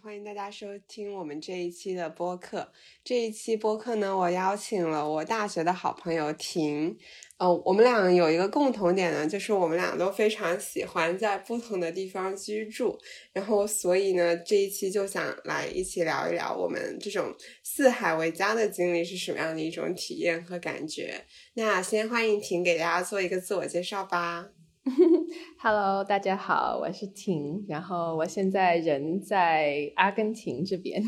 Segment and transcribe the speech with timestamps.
[0.00, 2.72] 欢迎大家收听我们这一期的播客。
[3.02, 6.96] 这一期播客呢，我邀请了我大学的好朋友婷。
[7.38, 12.96] 呃，我们俩有一个共同点呢，就是我们俩都非常喜欢在不同的地方居住。
[13.32, 21.24] 然后，所以呢，这一期就想来一起聊一聊我们这种四海为家的经历是什么样的一种体验和感觉。
[21.54, 24.50] 那先欢迎婷给大家做一个自我介绍吧。
[25.58, 31.02] Hello，大家好，我是婷，然后我现在人在阿根廷这边，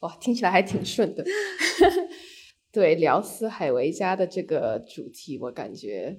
[0.00, 1.24] 哇，听起来还挺顺的。
[2.72, 6.16] 对，聊四海为家的这个主题，我感觉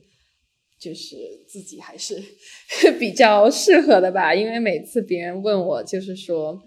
[0.79, 1.15] 就是
[1.47, 2.15] 自己还是
[2.99, 6.59] 比较适合的吧，因为每次别人问我，就是说，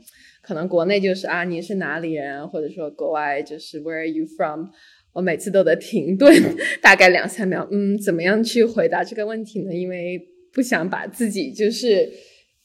[0.43, 4.67] 可能国内就是啊，你是哪里人，或者说国外就是 Where are you from？
[5.13, 6.33] 我每次都得停顿
[6.81, 9.75] 大概两三秒，嗯，怎么样去回答这个问题呢？
[9.75, 10.21] 因为
[10.53, 12.11] 不想把自己就是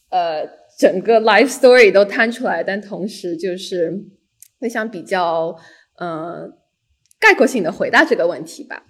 [0.09, 0.45] 呃
[0.79, 3.93] 整个 life story 都摊出来，但同时就是
[4.59, 5.55] 我想比较
[5.97, 6.49] 呃
[7.19, 8.85] 概括性的回答这个问题吧。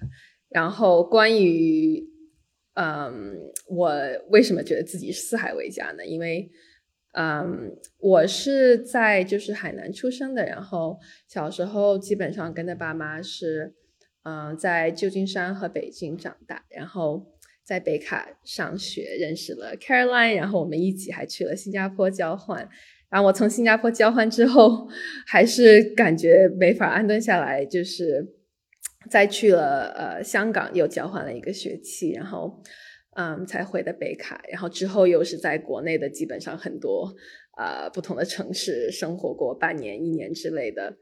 [0.50, 2.04] 然后关于
[2.74, 3.36] 嗯
[3.68, 3.94] 我
[4.30, 6.06] 为什么觉得自己四海为家呢？
[6.06, 6.50] 因为
[7.18, 13.74] 嗯，我是在就是海南出生的，然后小时候基本上跟着爸妈是，
[14.24, 17.26] 嗯，在旧金山和北京长大，然后
[17.66, 22.70] 在北卡上学，认识了 Caroline，然后我们一起还去了新加坡交换，
[23.10, 24.88] 然后我从新加坡交换之后，
[25.26, 28.26] 还是感觉没法安顿下来，就是
[29.10, 32.62] 再去了呃香港又交换了一个学期，然后。
[33.18, 37.16] 嗯，才回的北卡，然后之后又是在国内的基本上很多
[37.58, 40.98] 呃不同的城市生活过半年、一年之类的，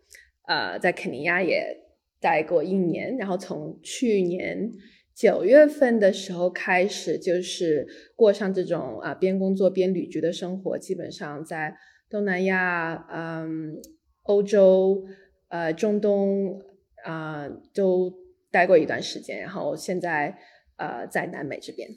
[0.46, 1.76] 呃，在肯尼亚也
[2.22, 4.72] 待过一年，然后从去年
[5.16, 11.78] 九月份的时候开始，就是过上这种啊边工作边旅居的生活，基本上在
[12.10, 13.80] 东南亚、嗯
[14.24, 15.06] 欧洲、
[15.50, 16.62] 呃中东
[17.04, 18.12] 啊都
[18.50, 20.38] 待过一段时间，然后现在
[20.78, 21.90] 呃在南美这边。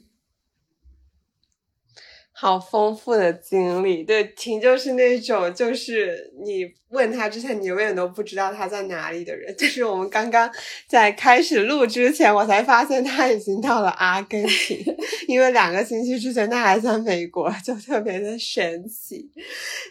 [2.39, 9.51] 好丰富的经历，对，婷就是那种，就是你问他之前，你永远都不知道他在哪里的人。
[9.57, 10.47] 就是我们刚刚
[10.87, 14.77] 在开始录之前，我才发现他已经到了阿根廷，
[15.27, 19.27] 因为两个星期之前他还在美国，就特别的神奇。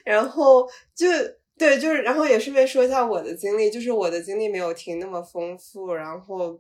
[0.05, 0.65] 然后
[0.95, 1.09] 就
[1.59, 6.57] 对，就是然后也顺便说一下我的经历，就是我的经历没有婷那么丰富，然后。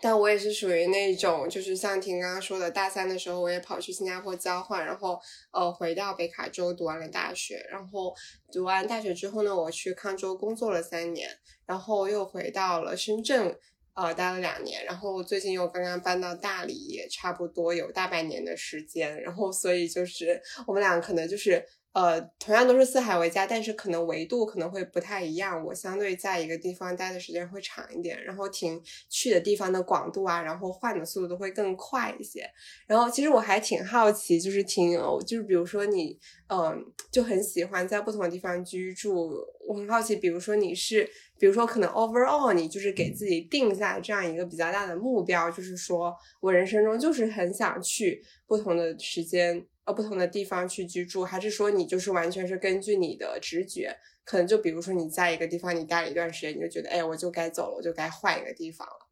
[0.00, 5.18] 但我也是属于那种，就是像婷刚刚说的，大三的时候我也跑去新加坡交换，然后
[5.52, 8.14] 呃回到北卡州读完了大学，然后
[8.52, 11.30] 读完大学之后呢，我去康州工作了三年，
[11.64, 13.58] 然后又回到了深圳，
[13.94, 21.66] 呃待了两年，然后最近又刚刚搬到大理，也差不多有大半年的时间，然后所以就是我们俩可能就是。
[21.96, 25.64] 呃，同样都是四海为家，但是可能维度可能会不太一样。
[25.64, 32.46] 我相对在一个地方待的时间会长一点，然后停去的地方的广度啊，然后换的速度都会更快一些。
[32.86, 34.92] 然后其实我还挺好奇，就是听，
[35.26, 36.18] 就是比如说你，
[36.48, 39.32] 嗯，就很喜欢在不同的地方居住。
[39.66, 49.66] 我很好奇，比如说你是，比如说可能 overall 你就是给自己定下这样一个比较大的目标，就是说我人生中就是很想去不同的时间。
[49.86, 53.96] 呃，不同的地方去居住，还是说你就是完全是根据你的直觉？
[54.24, 59.08] 可能就比如说你在一个地方你待了一段时间，你就觉得，哎，我就该走了，我就该换一个地方了。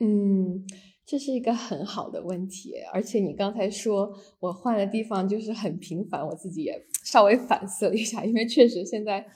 [0.00, 0.62] 嗯，
[1.06, 9.26] 这是一个很好的问题，而且你刚才说我换的地方就是很频繁，我自己也稍微反思了一下，因为确实现在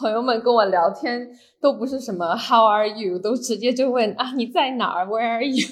[0.00, 1.28] 朋友们跟我聊天
[1.60, 5.66] 都不是什么 How are you，都直接就问啊你在哪儿，Where are you，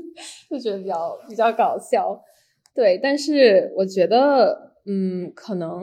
[0.48, 2.18] 就觉得比较比较搞笑。
[2.74, 5.82] 对，但是我觉得，嗯，可能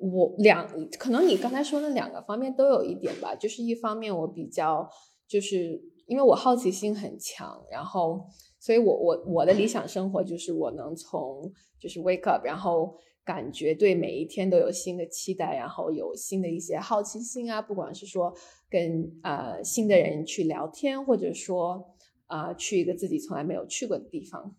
[0.00, 0.68] 我两，
[0.98, 3.34] 可能你刚才说的两个方面都有一点吧。
[3.34, 4.88] 就是一方面我比较，
[5.28, 8.24] 就是因为我好奇心很强，然后，
[8.60, 11.42] 所以我我我的理想生活就是我能从
[11.80, 18.34] 就是 wake up，然后感觉对每一天都有新的期待，然后有新的一些好奇心啊，不管是说
[18.68, 21.94] 跟呃新的人去聊天，或者说
[22.26, 24.56] 啊去一个自己从来没有去过的地方。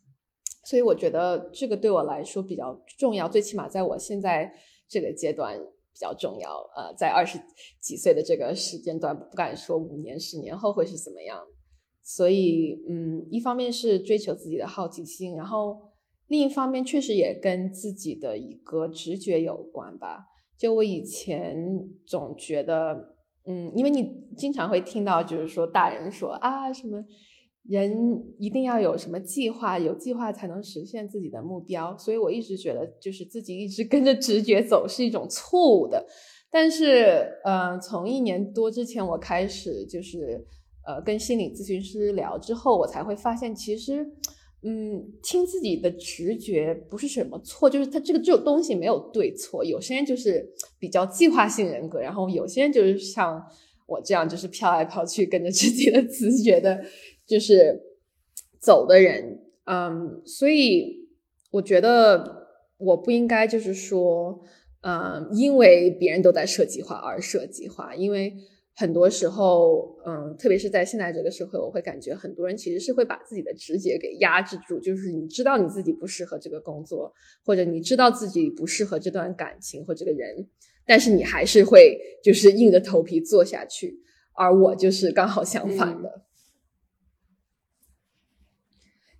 [0.65, 4.53] 所以我觉得这个对我来说比较重要，最起码在我现在
[4.87, 6.49] 这个阶段比较重要。
[6.75, 7.37] 呃，在二十
[7.81, 11.45] 几岁的这个时间段，不敢说五年、十年后会是怎么样。
[12.01, 15.81] 所以，嗯，一方面是追求自己的好奇心，然后
[16.27, 20.25] 另一方面确实也跟自己的一个直觉有关吧。
[20.57, 21.55] 就我以前
[22.05, 23.15] 总觉得，
[23.45, 27.03] 嗯，因为你经常会听到，就是说大人说啊什么。
[27.65, 31.97] 人一定要有什么计划，有计划才能实现自己的目标。
[31.97, 36.05] 所以我一直觉得，就是自己一直跟着直觉走是一种错误的。
[36.51, 40.45] 但是，呃，从一年多之前我开始，就是
[40.85, 44.05] 呃跟心理咨询师聊之后，我才会发现，其实，
[44.63, 49.63] 嗯，听自己的直觉不是什么错，就是他这个这种东西没有对错。
[49.63, 50.49] 有些人就是
[50.79, 53.45] 比较计划性人格，然后有些人就是像
[53.87, 56.83] 我这样，就是飘来飘去，跟着自己的直觉的。
[57.25, 57.81] 就是
[58.59, 61.07] 走的人，嗯，所以
[61.51, 64.41] 我觉得我不应该就是说，
[64.81, 68.35] 嗯，因为别人都在设计划而设计划，因为
[68.75, 77.13] 很多时候，嗯，特别是在现在这个社会，我会感觉很多人其实是会把自己的直觉给压制住，就是你知道你自己不适合这个工作，
[77.45, 80.47] 或者你知道自己不适合这段感情或这个人，
[80.87, 83.99] 但是你还是会就是硬着头皮做下去，
[84.35, 86.23] 而我就是刚好相反的。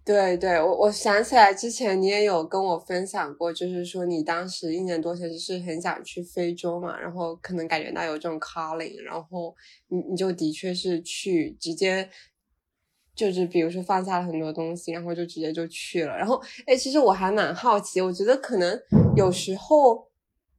[0.06, 9.56] 对对，我我想起来之前你也有跟我分享过，就是说你当时一年多前是很想去非洲嘛，然后可能感觉到有这种 calling，然后
[9.88, 12.10] 你你就的确是去直接
[13.16, 16.18] 就是比如说放下了很多东西，然后就直接就去了。
[16.18, 18.78] 然后哎，其实我还蛮好奇，我觉得可能
[19.16, 20.06] 有时候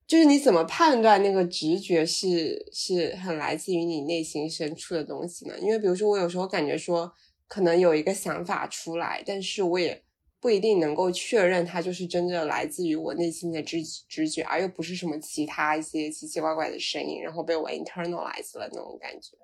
[0.07, 5.55] 就是你怎么判断那个直觉是是很来自于你内心深处的东西呢？
[5.61, 7.13] 因为比如说我有时候感觉说。
[7.47, 10.03] 可能有一个想法出来，但是我也
[10.41, 19.37] 不一定能够确认它就是真正来自于我内心的直直觉，而又不是什么其他一些奇奇怪怪的声音，然后被我 internalize 了那种感觉。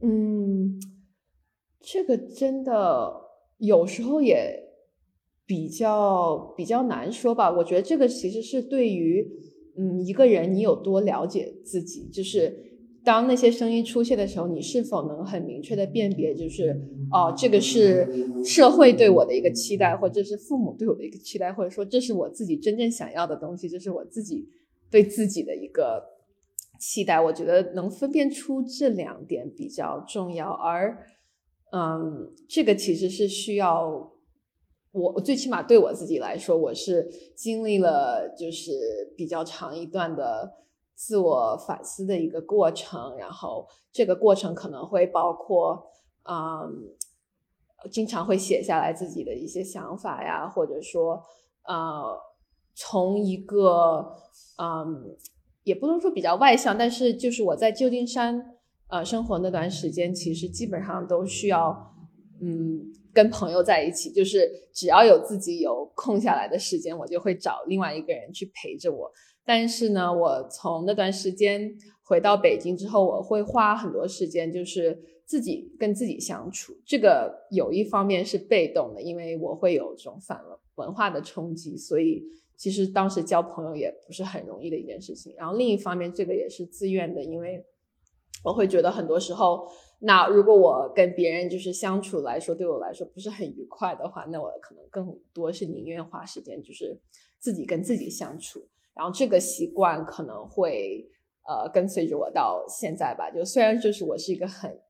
[0.00, 0.80] 嗯，
[1.80, 3.12] 这个真的
[3.58, 4.62] 有时候也
[5.46, 7.50] 比较比较难说吧。
[7.50, 9.26] 我觉得这个其实是对于
[9.76, 12.62] 嗯一个人你有多了解自己，就是。
[13.04, 16.74] 当那些声音出现的时候，你是否能很明确的辨别，就是
[17.12, 18.08] 哦，这个是
[18.42, 24.48] 社会对我的一个期待，或者是父母对我的一个期待，或者说这是我自己真正想要的东西，这是我自己
[24.90, 26.02] 对自己的一个
[26.80, 27.20] 期待。
[27.20, 30.96] 我觉得能分辨出这两点比较重要，而
[31.72, 34.12] 嗯，这个其实是需要
[34.92, 37.06] 我最起码对我自己来说，我是
[37.36, 38.72] 经历了就是
[39.14, 40.63] 比较长一段的。
[40.94, 45.90] 自我反思的一个过程，然后这个过程可能会包括，
[46.22, 46.94] 嗯，
[47.90, 51.22] 经常会写下来自己的一些想法呀，或者说，
[51.66, 52.16] 呃，
[52.74, 54.16] 从一个，
[54.58, 55.16] 嗯，
[55.64, 58.56] 也不能说比较外向，但是就是我在旧金山，
[58.88, 61.94] 呃，生活那段时间，其实基本上都需要，
[62.40, 62.80] 嗯，
[63.12, 69.12] 跟朋友在一起，就是只要有自己有空下来的时间，我就会找另外一个人去陪着我。
[69.44, 76.74] 但是呢，我从那段时间回到北京之后，我会花很多时间，就是自己跟自己相处。
[76.86, 80.40] 这个有一方面是被动的，因为我会有这种反
[80.76, 82.24] 文化的冲击，所以
[82.56, 85.34] 其实当时交朋友也不是很容易的一件事情。
[85.36, 87.64] 然后另一方面，这个也是自愿的，因为
[88.42, 89.68] 我会觉得很多时候，
[90.00, 96.98] 那如果我跟别人就是相处来说，对我来说不是很愉快的话，那我可能更多是宁愿花时间就是
[97.38, 98.66] 自己跟自己相处。
[98.94, 101.04] 然后这个习惯可能会
[101.48, 103.30] 呃跟随着我到现在吧。
[103.30, 104.80] 就虽然就是我是一个很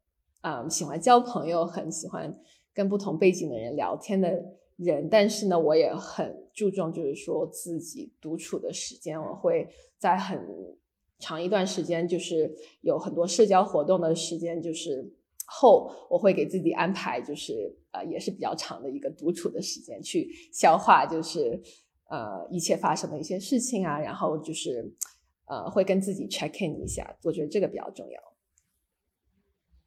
[0.42, 2.32] 嗯喜欢交朋友、很喜欢
[2.74, 4.44] 跟不同背景的人聊天的
[4.76, 9.18] 人，但是呢，我也很注重就是说自己独处的时间。
[9.18, 9.66] 我会
[9.98, 10.38] 在很
[11.18, 15.10] 长一段时间，就是有很多社交活动的时间，就是
[15.46, 21.58] 后我会给自己安排，就是呃也是比较长的一个独处的时间去消化，就是。
[22.14, 24.88] 呃，一切发生的一些事情啊，然后就是，
[25.46, 28.22] 呃，会跟自己 check in 一下，我觉得这个比较重要。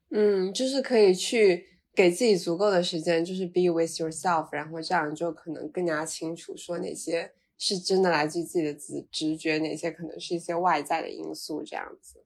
[0.10, 1.64] 嗯，就是可以去
[1.96, 12.26] 给自己足够的时间，就是 be with yourself，然后这样就可能更加清楚说哪些是真的来自于自己的直直觉，哪些可能是一些外在的因素，这样子。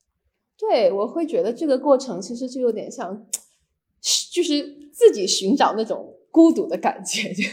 [0.58, 3.28] 对，我会觉得这个过程其实就有点像，
[4.34, 6.18] 就是自己寻找那种。
[6.32, 7.44] 孤独的感觉， 就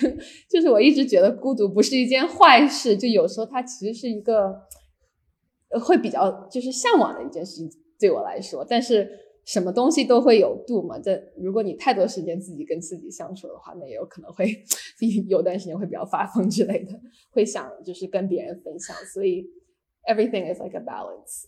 [0.49, 4.55] 就是我一直觉得孤独不是一件坏事，就有时候它其实是一个，
[5.85, 8.65] 会比较就是向往的一件事情，对我来说。
[8.65, 9.11] 但是
[9.45, 14.47] 什么东西都会有度嘛，这如果你太多时间自己跟自己相处的话，那也有可能会
[15.29, 16.93] 有段时间会比较发疯之类的，
[17.33, 18.95] 会想就是跟别人分享。
[19.13, 19.45] 所以
[20.09, 21.47] everything is like a balance。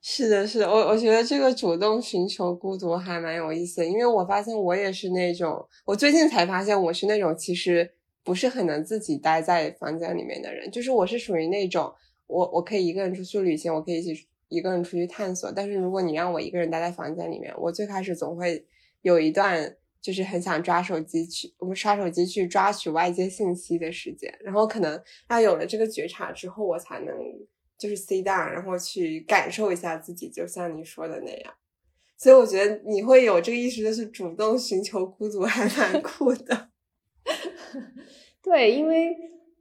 [0.00, 7.90] 是的，是的，我我觉得这个主动寻求孤独还蛮有意思的，因为我发现我也是那种，我最近才发现我是那种其实
[8.22, 11.92] 不是很能自己待在房间里面的人，就是我是属于那种，
[12.26, 18.64] 我我可以一个人出去旅行，我可以一起一个人出去探索，但是如果你让我一个人待在房间里面，我最开始总会
[19.02, 27.14] 有一段就是很想抓手机去，我们刷手机去抓取外界信息的时间，然后可能要有了这个觉察之后，我才能
[27.78, 31.54] 就是 sit down，然后去感受一下自己，就像你说的那样。
[32.16, 36.70] 所以我觉得你会有这个意识，就是主动寻求孤独，还蛮酷的。
[38.42, 39.14] 对，因为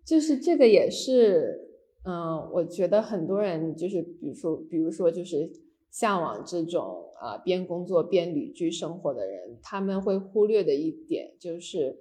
[0.03, 1.69] 就是这个也是，
[2.03, 5.51] 嗯，我觉得很多人就是，比如说，比如说，就是
[5.91, 11.95] 向往这种啊边工作边旅居生活的人，他们会忽略的一点就是，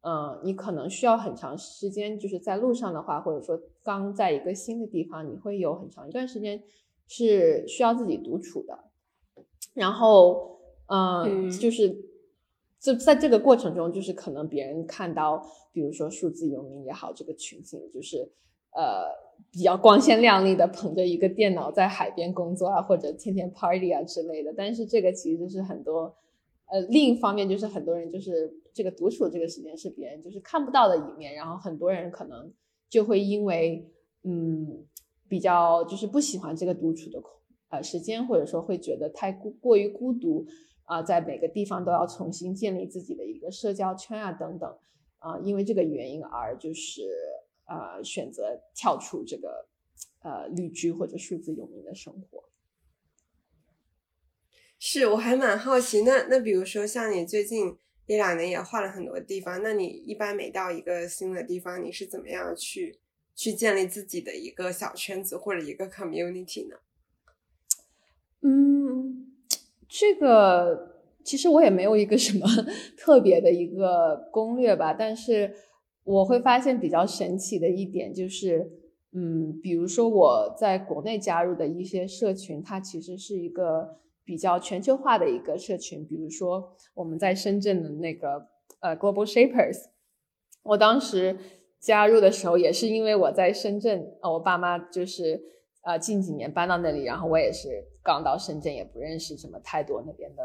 [0.00, 3.60] 嗯，你可能需要很长时间，就是在路上的话，或者说
[3.98, 6.62] 刚在一个新的地方，你会有很长一段时间
[7.06, 8.78] 是需要自己独处的。
[9.74, 11.96] 然后，嗯，就是
[12.80, 18.28] 就在这个过程中，就是可能别人看到，比如说数字游民也好，这个群体就是
[18.72, 19.06] 呃
[19.52, 24.52] 比较光鲜亮丽的，捧着一个电脑在海边工作啊，或者天天 party 啊之类的。
[24.56, 26.14] 但是这个其实是很多，
[26.66, 32.52] 呃，另一方面就是很多人就是这个独处这个时间是别人就是看不到的一面，然后很多人可能
[32.90, 33.90] 就会因为
[34.24, 34.84] 嗯
[35.26, 37.32] 比较就是不喜欢这个独处的空。
[37.68, 40.44] 呃，时间或者说会觉得太过过于孤独
[40.86, 44.68] 啊，在每个地方都要重新建立自己的一个社交圈啊，等等
[45.20, 47.02] 啊，因为这个原因而就是
[47.66, 49.68] 呃选择跳出这个
[50.22, 52.42] 呃旅居或者数字游民的生活。
[54.80, 57.76] 是，我还蛮好奇，那那比如说像你最近
[58.10, 62.98] 一两年也换了很多地方，那你一般每到一个新的地方，你是怎么样去
[63.36, 66.74] 去建立自己的一个小圈子或者一个 community 呢？
[68.40, 69.28] 嗯，
[69.88, 72.44] 这个其实我也没有一个什么
[72.98, 75.54] 特别的一个攻略吧，但是
[76.02, 78.72] 我会发现比较神奇的一点就是，
[79.12, 84.00] 嗯，比如说我在国内加入的一些社群，它其实是一个
[84.30, 88.46] 比较全球化的一个社群，比如说我们在深圳的那个
[88.78, 89.86] 呃 Global Shapers，
[90.62, 91.36] 我当时
[91.80, 95.50] 加入的时候也是因为我在深圳，呃，我爸妈就是。
[95.82, 100.42] 呃，近几年搬到那里，然后我也是刚到深圳，也不认识什么太多那边的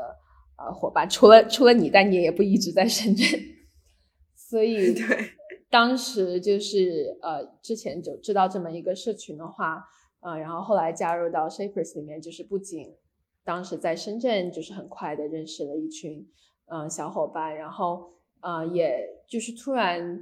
[0.57, 3.27] 呃伙伴，除了除了你，但你也不一直在深圳，
[4.33, 5.03] 所以对，
[5.69, 9.83] 当时就是呃之前就知道这么一个社群的话，
[10.21, 12.95] 呃，然后后来加入到 Shapers 里面，就是不仅
[13.45, 16.27] 当时在深圳，就是很快的认识了一群
[16.65, 18.11] 嗯小伙伴，然后
[18.41, 20.19] 呃也就是突然，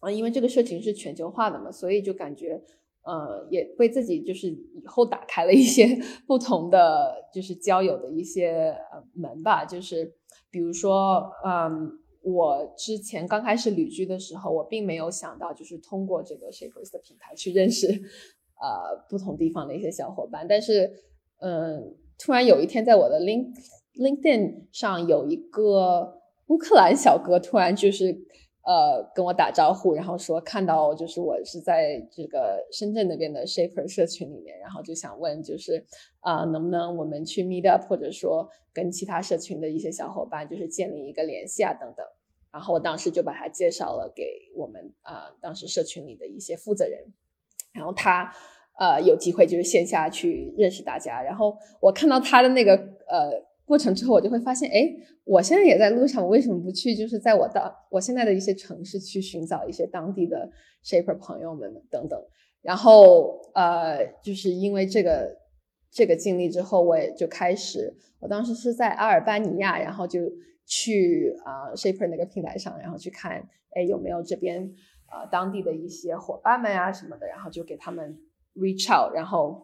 [0.00, 2.62] 呃因为这个社群是全球化的嘛，所以就感觉。
[3.06, 5.86] 呃，也为自己就是以后打开了一些
[6.26, 10.10] 不同的就是交友的一些呃门吧，就是
[10.50, 20.90] 比如说，嗯，我之前刚开始旅居的时候，我并没有想到就是通过这个 Shapers 的平台去认识呃不同地方的一些小伙伴，但是
[21.40, 23.52] 嗯，突然有一天在我的 Link
[23.94, 28.26] LinkedIn 上有一个乌克兰小哥，突然就是。
[28.66, 35.84] 呃，跟我打招呼，然后说看到就是我是在这个深圳那边的 Shaper 社群里面，然后就想问，就是
[36.20, 42.06] 啊，能不能我们去 Meet Up，或者说跟其他社群的一些小伙伴就是建立一个联系啊，等等。
[42.50, 44.24] 然后我当时就把他介绍了给
[44.56, 47.12] 我们啊，当时社群里的一些负责人，
[47.74, 48.34] 然后他
[48.78, 52.74] 呃有机会就是线下去认识大家，然后我看到他的那个
[53.08, 53.54] 呃。
[53.66, 56.94] 过程之后，我就会发现，哎，我现在也在路上，我为什么不去？
[56.94, 60.50] 就是在我的我现在的一些城市去寻找一些当地的
[60.84, 62.22] shaper 朋友们等等。
[62.60, 65.34] 然后，呃，就是因为这个
[65.90, 70.20] 这个经历之后，我也就开始，我当时是在阿尔巴尼亚，然后就
[70.66, 74.70] 去啊 shaper 那个平台上，然后去看，哎，有没有这边
[75.06, 78.18] 啊当地的一些伙伴们啊什么的，然后就给他们
[78.54, 79.62] reach out，然后。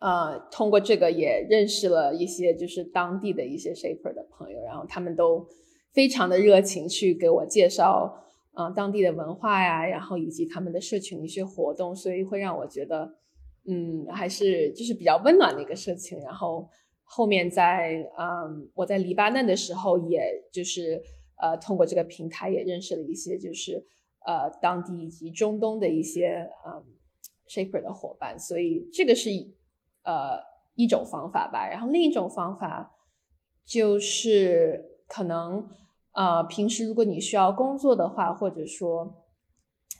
[0.00, 5.44] 呃，通过这个也认识了一些就是当地的一些 shaper 的朋友，然后他们都
[5.92, 8.16] 非常的热情去给我介绍，
[8.54, 13.12] 呃，当地的文化呀，然后以及他们的社群的一些活动，所以会让我觉得，
[13.66, 16.20] 嗯，还是就是比较温暖的一个事情。
[16.20, 16.68] 然后
[17.02, 20.20] 后面在，嗯，我在黎巴嫩的时候，也
[20.52, 21.02] 就是
[21.42, 23.84] 呃，通过这个平台也认识了一些就是
[24.24, 26.84] 呃，当地以及中东的一些嗯
[27.48, 29.30] shaper 的伙伴，所以这个是。
[30.04, 30.40] 呃，
[30.74, 32.94] 一种方法吧，然后另一种方法
[33.66, 35.68] 就是可能
[36.12, 39.26] 呃，平时如果你需要工作的话，或者说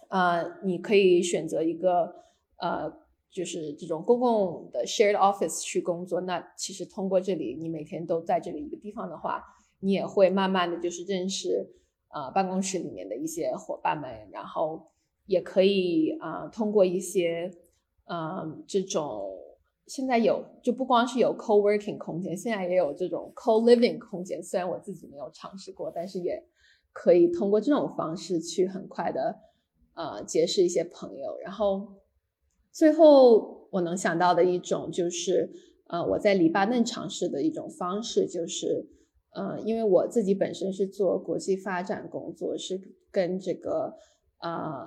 [0.09, 2.15] 呃，你可以选择一个
[2.57, 2.91] 呃，
[3.31, 6.23] 就是这种公共的 shared office 去工作。
[6.23, 9.45] 那其实通过这里，你每天都在这里一个地方的话，
[9.81, 11.69] 你也会慢慢的就是认识
[12.15, 14.91] 呃办公室里面的一些伙伴们，然后
[15.29, 17.49] 也可以啊，通过一些
[18.07, 19.37] 嗯这种。
[19.91, 24.43] 现在有就不光是有 co-working 空间，现在也有这种 co-living 空间。
[24.43, 26.45] 虽然我自己没有尝试过，但是也
[26.93, 29.35] 可以通过这种方式去很快的
[29.95, 31.39] 呃结识一些朋友。
[31.43, 31.89] 然后
[32.71, 35.51] 最后我能想到的一种就是
[35.87, 38.87] 呃我在黎巴嫩尝试的一种方式，就是
[39.31, 42.79] 呃因为我自己本身是做国际发展工作，是
[43.11, 43.95] 跟这个
[44.43, 44.87] 呃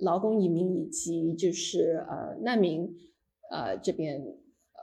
[0.00, 2.96] 劳工移民以及就是呃难民。
[3.50, 4.22] 呃，这边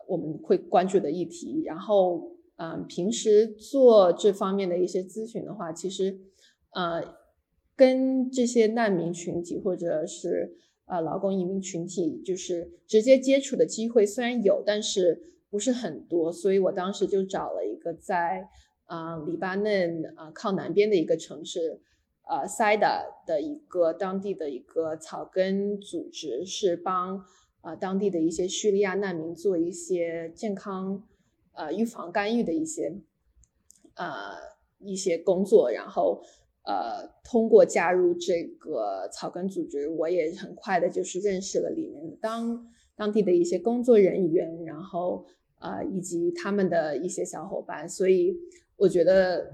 [0.08, 6.18] 我们会关注的议题，然后，嗯，平时做这方面的一些咨询的话，其实，
[6.72, 7.16] 呃，
[7.76, 10.58] 跟这些难民群体或者是
[10.88, 18.50] 呃劳工移民群体，就是直接接触的机会虽然有，但是不是很多，所以我当时就找了一个在
[18.86, 21.80] 啊黎巴嫩啊靠南边的一个城市，
[22.28, 27.24] 呃塞达的一个当地的一个草根组织，是帮。
[27.62, 31.02] 啊，当地的一些叙利亚难民做一些健康，
[31.54, 33.02] 呃，预防干预的一些，
[33.96, 34.36] 呃，
[34.78, 36.22] 一些工作，然后，
[36.64, 45.26] 呃，通过加入这个草根组织，我也很快的就是认识了里面当当地的一些工作人员，然后，
[45.58, 48.38] 呃，以及他们的一些小伙伴，所以
[48.78, 49.52] 我觉得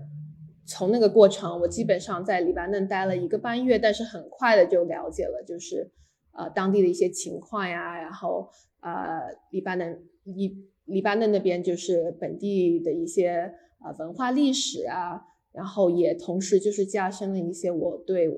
[0.65, 5.91] 从那个过程，我基本上在黎巴嫩待了一个半月，但是很快的就了解了，就是。
[6.33, 8.49] 呃，当地的一些情况呀，然后
[8.79, 13.53] 呃，黎巴嫩黎黎巴嫩那边就是本地的一些
[13.83, 18.29] 呃文化历史啊，然后也同时就是加深了一些我对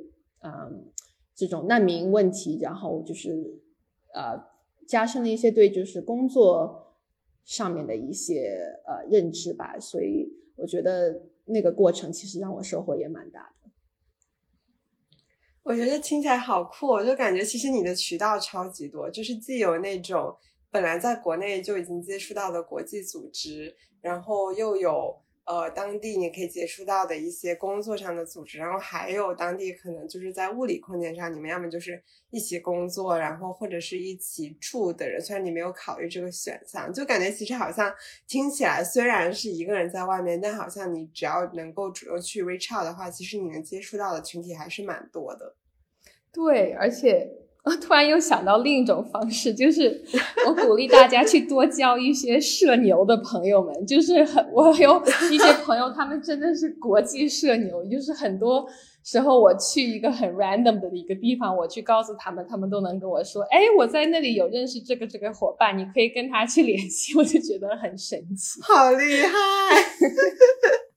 [0.42, 0.92] 嗯
[1.36, 3.62] 这种难民问题，然后就是
[4.16, 4.44] 呃
[4.88, 6.96] 加深了一些对就是工作
[7.44, 8.58] 上面的一些
[8.88, 13.70] 呃认知吧，所以我觉得那个过程其实让我收获也蛮大的。
[15.64, 20.38] 我觉得听起来好酷，我就感觉其实你的渠道超级多，就是既有那种
[20.70, 37.94] 本来在国内就已经接触到的国际组织，然后又有呃当地你可以接触到的一些工作上的组织，然后还有当地可能就是在物理空间上，你们要么就是一起工作，然后或者是一起住的人，虽然你没有考虑这个选项，就感觉其实好像
[38.28, 45.56] 听起来虽然是一个人在外面，但好像你只要能够主动去 reach out 的话，其实你能接触到的群体还是蛮多的。
[46.32, 47.30] 对，而且
[47.64, 50.04] 我突然又想到另一种方式，就是
[50.46, 53.74] 我鼓励大家去多交一些社牛的朋友们。
[53.86, 58.68] 就是很，我有一些朋友，他们真的是国际社牛，就是很多
[59.02, 69.34] 时候我去一个很 random 的一个地方，我去告诉他们，他们都能跟我说：“哎，我在那里有认识这个这个伙伴，你可以跟他去联系。”我就觉得很神奇，好厉害。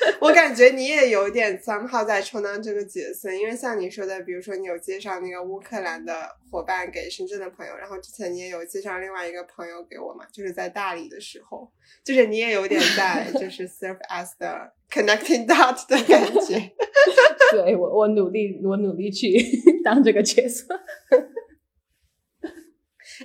[0.20, 11.70] 我感觉你也有点三号在充当这个角色，因为像你说的，比如说你有介绍那个乌克兰的伙伴给深圳的朋友，然后之前你也有介绍另外一个朋友给我嘛，就是在大理的时候，
[12.04, 16.72] 就是你也有点在就是 serve as the connecting dot 的感觉。
[17.52, 19.28] 对我，我努力，我努力去
[19.84, 20.80] 当这个角色。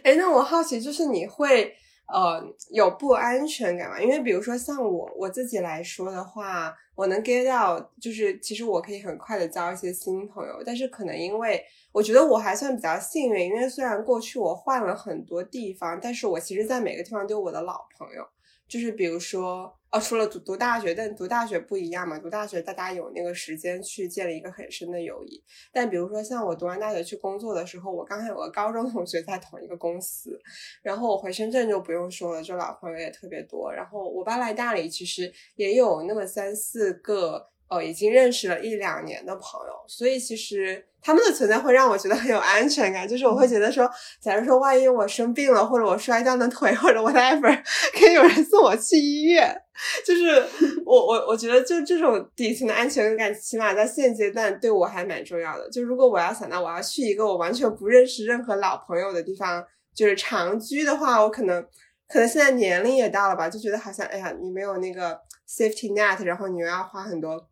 [0.03, 1.73] 哎，那我好奇，就是你会。
[2.07, 3.99] 呃，有不安全感嘛？
[3.99, 18.25] 因为比如说像我我自己来说的话，我能 get 到，就是其实我可以很快的交一些新朋友，但是可能因为我觉得我还算比较幸运，因为虽然过去我换了很多地方，但是我其实在每个地方都有我的老朋友，
[18.67, 19.75] 就是比如说。
[19.99, 22.17] 除了读读大学，但读大学不一样嘛。
[22.19, 25.43] 读大学大家有那个时间去建立一个很深的友谊。
[25.71, 30.39] 但比如说像我读完大学去工作的时候，我刚才有个高中同学在同一个公司，
[30.81, 33.71] 然后我回深圳就不用说了，就老朋友也特别多。
[33.73, 37.51] 然后我搬来大理，其实也有那么三四个。
[37.67, 43.07] 哦，已经认识了一两年的朋友，所以其实他们的存在会让我觉得很有安全感。
[43.07, 43.89] 就是我会觉得说，
[44.21, 47.63] 假如说万一我生病了，或者我摔断了腿，或者 whatever，
[47.97, 49.59] 可以有人送我去医院。
[50.05, 50.41] 就是
[50.85, 55.69] 我我我觉得就这种底层的安全感，起码在现阶段对我还蛮重要的。
[55.69, 61.61] 就如果我要想到我要去一个我完全不认识任何老朋友的地方，就是长居的话，我可能
[62.07, 67.45] 可能现在年龄也到了吧，就觉得好像哎呀，你没有那个 safety net，然后你又要花很多。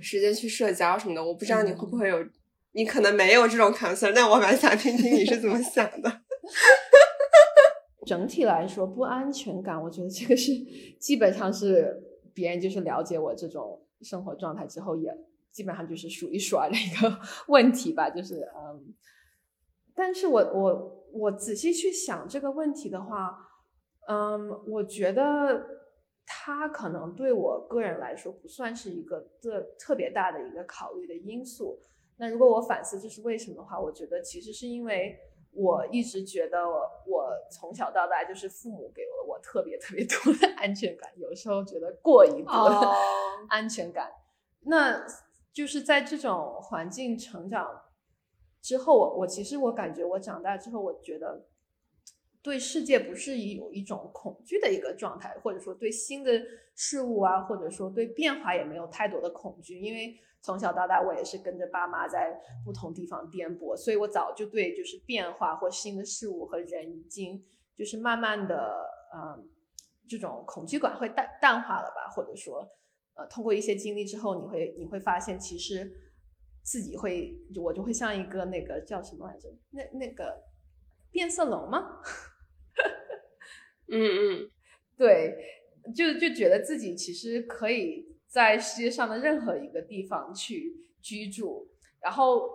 [0.00, 2.24] 时间去社交什么的，我不知道你会不会有，
[2.72, 6.20] 你可能没有这种 concern，但我蛮想听听你是怎么 想的。
[8.06, 10.52] 整体来说，不安全感，我觉得这个是
[10.98, 15.10] 基本上是别人就是了解我这种生活状态之后，也
[15.52, 18.08] 基本上就是数一数二的一个 问题吧。
[18.08, 18.94] 就是嗯，
[19.94, 23.36] 但是我我我仔细去想这个问题的话，
[24.08, 25.77] 嗯，我觉得。
[26.30, 31.80] 它可能对我个人来说不算是一个特特别大的一个考虑的因素。
[32.18, 35.16] 那如果我反思这是为什么的话，我觉得其实是因为，
[35.52, 42.92] 我一直觉得我从小到大就是父母给了我特别特别多的安全感，有时候觉得过于多的
[43.48, 44.10] 安全感。
[44.62, 45.06] 那
[45.52, 47.84] 就是在这种环境成长
[48.60, 51.46] 之后，我我其实我感觉我长大之后，我觉得
[52.42, 56.42] 对世界不是有一种恐惧的一个状态，或者说对新的
[56.74, 60.16] 事物啊，或者说对变化也没有太多的恐惧，因为。
[60.40, 62.32] 从小到大，我也是跟着爸妈在
[62.64, 67.44] 不同地方颠簸，所以我早就对就是变化或新的事物和人已经
[67.76, 68.72] 就是慢慢的，
[69.12, 69.50] 嗯，
[70.08, 72.08] 这种恐惧感会淡淡化了吧？
[72.14, 72.64] 或者说，
[73.14, 75.90] 呃，通过一些经历之后，你会你会发现，其实
[76.62, 79.48] 自己会，我就会像一个那个叫什么来着？
[79.70, 80.40] 那那个
[81.18, 82.00] 变色龙吗？
[83.90, 84.50] 嗯嗯，
[84.96, 85.34] 对，
[85.92, 88.06] 就就觉得自己其实可以。
[88.30, 91.66] 在世界上的任何一个地方去居住，
[91.98, 92.46] 然后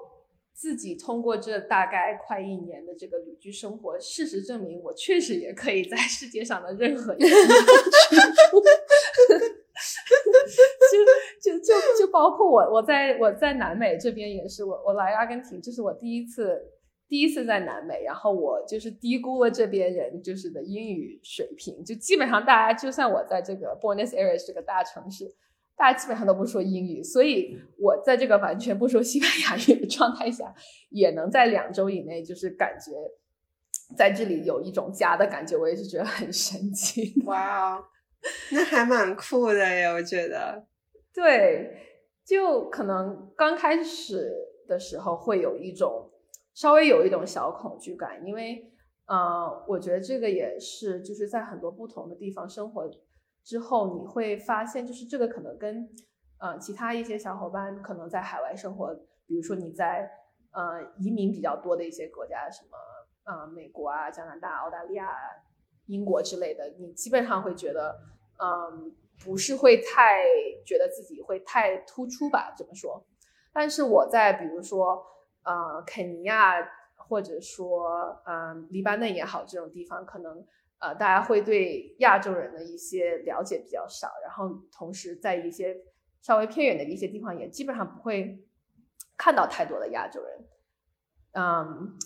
[0.53, 8.15] 自己通过这大概快一年的这个旅居生活，事实证明我确实也可以在世界上的任何一个地方居
[8.51, 8.61] 住。
[11.41, 16.71] 就就就就包括我，我在我在南美这边也是，我我来阿根廷，这是我第一次
[17.13, 25.31] 第一次在南美，然后我就是低估了这边人就是的英语水平，就基本上大家就算我在这个 Buenos Aires 这个大城市。
[25.75, 30.55] 大家基本上都不说英语，所以我在这个完全不说西班牙语的状态下，
[30.89, 32.91] 也能在两周以内，就是感觉
[33.95, 35.55] 在这里有一种家的感觉。
[35.55, 37.13] 我也是觉得很神奇。
[37.25, 37.83] 哇哦，
[38.51, 40.65] 那还蛮酷的耶，我觉得。
[41.13, 41.75] 对，
[42.25, 44.31] 就可能刚开始
[44.67, 46.09] 的时候会有一种
[46.53, 48.71] 稍微有一种小恐惧感，因为，
[49.07, 52.89] 呃，我觉得这个也是就是在很多不同的地方生活。
[53.43, 55.89] 之后你会发现，就是这个可能跟，
[56.39, 58.93] 呃，其他一些小伙伴可能在海外生活，
[59.25, 60.09] 比如说你在
[60.51, 62.77] 呃移民比较多的一些国家，什么
[63.25, 65.09] 呃美国啊、加拿大、澳大利亚、
[65.87, 67.99] 英国之类的，你基本上会觉得，
[68.37, 70.23] 嗯，不是会太
[70.65, 72.53] 觉得自己会太突出吧？
[72.57, 73.05] 怎么说？
[73.51, 75.05] 但是我在比如说
[75.43, 76.55] 呃肯尼亚
[76.95, 80.45] 或者说嗯黎巴嫩也好这种地方，可能。
[80.79, 85.77] 呃，大家会对亚洲人的一些了解比较少，然后同时在一些
[86.21, 88.45] 稍微偏远的一些地方，也基本上不会
[89.15, 90.45] 看到太多的亚洲人。
[91.31, 91.97] 嗯，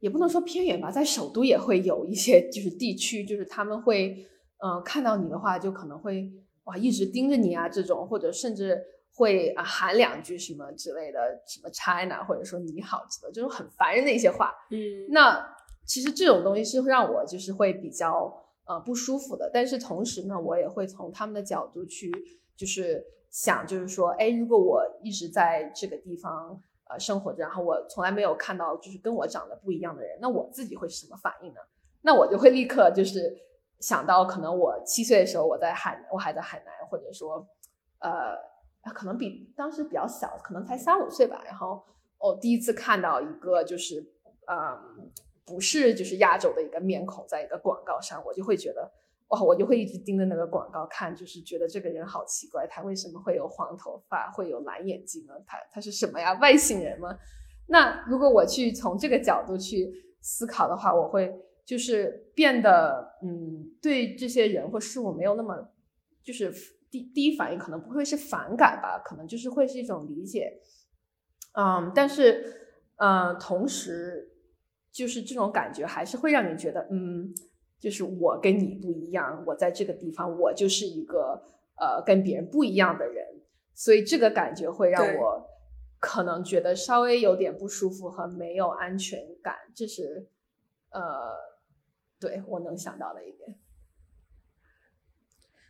[0.00, 4.26] 也不能说偏远吧，在首都也会有一些，就是地区，就是他们会，
[4.58, 6.30] 嗯，看到你的话，就可能会
[6.64, 8.84] 哇一直盯着你啊，这种，或者甚至
[9.18, 14.54] 会啊喊两句什么之类的，什么 China，或者说你好之类，这种很烦人的一些话。
[14.70, 15.58] 嗯，那。
[15.88, 18.30] 其实这种东西是让我就是会比较
[18.66, 22.12] 呃不舒服的，但是同时呢，我也会从他们的角度去
[22.54, 31.60] 就是想，就是说，哎，如果我一直在这个地方呃生活着，然后我从来没有看到就是跟我长得不一样的人，那我自己会是什么反应呢？
[32.02, 33.34] 那我就会立刻就是
[33.80, 37.48] 想到，可能我七岁的时候我在海，我还在海南，或者说
[38.00, 38.36] 呃
[38.92, 41.82] 可能比当时比较小，可能才三五岁吧，然后
[42.18, 44.00] 我第一次看到一个就是
[44.46, 45.10] 嗯。
[45.50, 48.92] 不是，就是亚洲的一个面孔，在一个广告上，我就会觉得，
[49.28, 55.32] 哇，我就会一直盯着那个广告看，就是觉得这个人好奇怪，他为什么会有黄头发，会有蓝眼睛呢？
[55.46, 56.34] 他他是什么呀？
[56.34, 57.18] 外星人吗？
[57.68, 65.66] 那如果我去从这个角度去思考的话，我会就是变得，嗯，对这些人或事物没有那么，
[66.22, 66.52] 就是
[66.90, 70.60] 第第一反应可能不会是反感吧，可能就是会是一种理解，
[71.52, 72.44] 嗯，但是，
[72.96, 74.34] 嗯，同时。
[74.90, 77.32] 就是这种感觉，还是会让你觉得，嗯，
[77.78, 81.40] 就是我跟你不一样，我在这个地方，我就是一个
[81.76, 83.24] 呃跟别人不一样的人，
[83.74, 85.46] 所以这个感觉会让我
[86.00, 90.26] 可能觉得稍微有点不舒服和没有安全感，这是
[90.90, 91.00] 呃，
[92.18, 93.56] 对我能想到的一点。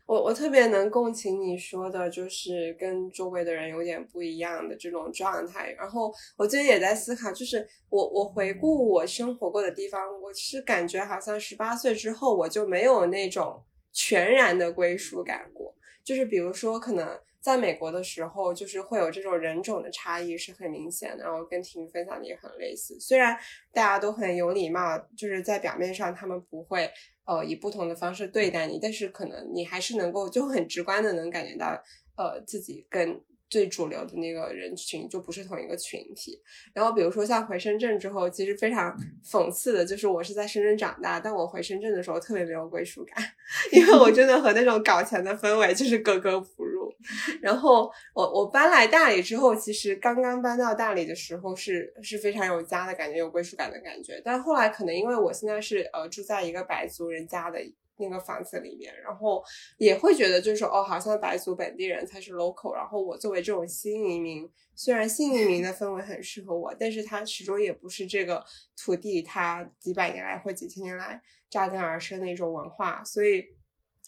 [0.09, 5.71] 我我特别能共情你说的，就是跟周围的人有点不一样的这种状态。
[5.73, 15.75] 然后我最近也在思考，就是我我回顾我生活过的地方，我是感觉好像十八岁之后我就没有那种全然的归属感过。
[16.03, 17.07] 就是比如说，可能
[17.41, 21.25] 在美国的时候，就是会有这种人种的差异是很明显的。
[21.25, 23.39] 然后跟婷分享的也很类似，虽然
[23.73, 26.91] 大家都很有礼貌，就是在表面上他们不会。
[27.29, 31.79] 呃，以不同的方式对待你，但是可能你还是能够就很直观的能感觉到，
[32.17, 36.41] 呃，自己跟最主流的那个人群就不是同一个群体。
[36.73, 43.25] 然后比如说像回深圳之后，其实非常讽刺的就是，我是在深圳长大，但我回深圳的时候特别没有归属感，
[43.73, 46.93] 因为我真的和那种搞钱的氛围就是格格不入。
[47.41, 54.21] 然后我我搬来大理之后，其实刚刚搬到大理的时候是是非常有家的感觉，有归属感的感觉。
[54.25, 57.59] 但后来可能因为我现在是呃住在一个白族人家的
[57.99, 59.43] 那个房子里面，然后
[59.77, 62.75] 也会觉得就是说哦，好像白族本地人才是 local。
[62.75, 68.45] 然后我作为这种新移民，虽然新移民的氛围很适合我，但是它始终也不是这个
[68.77, 73.45] 土地它几百年来或几千年来扎根而生的一种文化，所以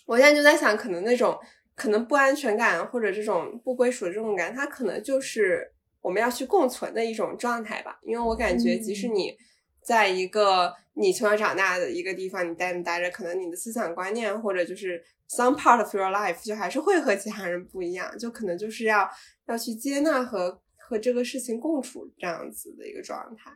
[0.07, 1.39] 我现在就在想，可能那种。
[1.77, 5.73] 可能不安全感或者这种不归属的这种感，它可能就是
[6.03, 7.99] 我们要去共存的一种状态吧。
[8.03, 9.35] 因为我感觉，即使你
[9.83, 19.09] 在一个你从小长大的一个地方，你待着待着，可能你的思想观念或者就是 some part of your life 就还是会和其他人不一样，就可能就是要
[19.47, 23.51] 要去接纳和和这个事情共处这样子的一个状态。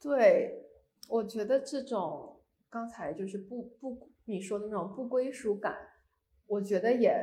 [0.00, 0.62] 对，
[1.08, 5.76] 我觉得这种刚才就是不不你说的那种不归属感，
[6.46, 7.14] 我觉得也。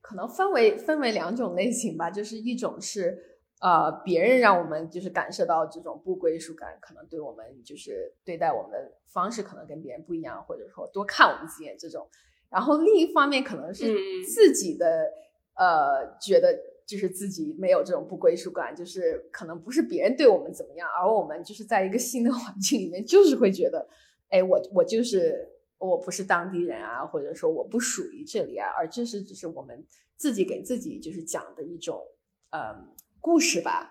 [0.00, 12.08] 可能分为分为两种类型吧，就是一种是呃别人让我们就是感受到这种不归属感，可能对我们就是对待我们的方式可能跟别人不一样，或者说多看我们几眼这种。
[12.50, 13.94] 然后另一方面可能是
[14.24, 15.10] 自己的
[15.54, 23.88] 呃觉得就是自己没有这种不归属感，就是可能不是别人对我们怎么样，而我们就是在一个新的 环境里面，就是会觉得，
[24.28, 25.54] 哎，我我就是。
[25.80, 32.04] 我不是当地人啊，或者说我不属于这里啊，而这是只是我们自己给自己就是讲的一种
[32.50, 33.90] 嗯故事吧，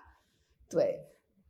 [0.68, 1.06] 对，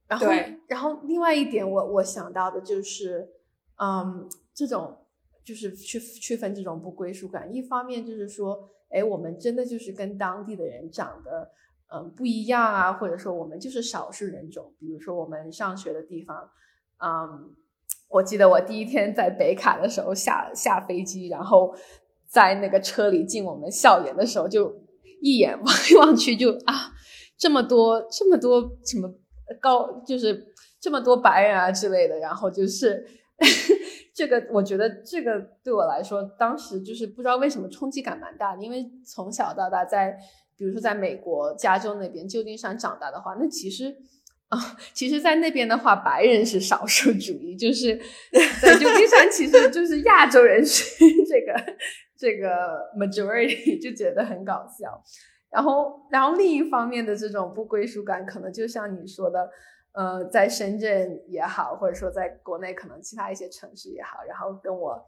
[0.07, 0.27] 然后
[0.69, 3.29] 然后另外一点我我想到的就是
[3.77, 5.07] 嗯这种
[5.45, 11.51] 就是区区分这种不归属感，一方面就是说哎我们真的就是跟当地的人长得
[11.93, 16.51] 嗯不一样啊，或者说我们就是少数人种，比如说我们上学的地方，
[16.99, 17.55] 嗯。
[18.11, 21.75] 我记得我第一天在北卡的时候下下飞机，然后
[22.27, 24.75] 在那个车里进我们校园的时候，就
[25.21, 26.91] 一眼 望望去就啊，
[27.39, 29.09] 这么多这么多什么
[29.61, 33.07] 高，就是这么多白人啊之类的，然后就是
[34.13, 40.19] 这个，我觉得这个对我来说，当时就是不知道为什么冲击感蛮大的，因为从小到大在，
[40.57, 43.97] 比如说在美国加州那边旧金山长大的话，那其实。
[44.49, 44.59] 啊，
[44.95, 47.95] 其实，在那边的话，白人是少数主义，就是
[48.63, 51.77] 在旧金山，其实就是亚洲人是 这个
[52.17, 52.49] 这个
[52.97, 55.05] majority，就觉得很搞笑。
[55.51, 59.51] 然后，然后另一方面的这种不归属感，可能就像你说的，
[59.93, 65.05] 呃，在深圳也好，或者说在国内可能其他一些城市也好，然后跟我。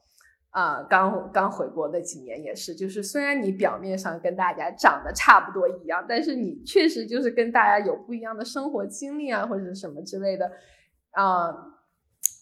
[0.53, 10.51] 啊，刚刚回国那几年也是，就是虽然你表面上跟大家长得差不多一样，但是你确实就是跟大家有不一样的生活经历啊，或者什么之类的，
[11.13, 11.55] 啊，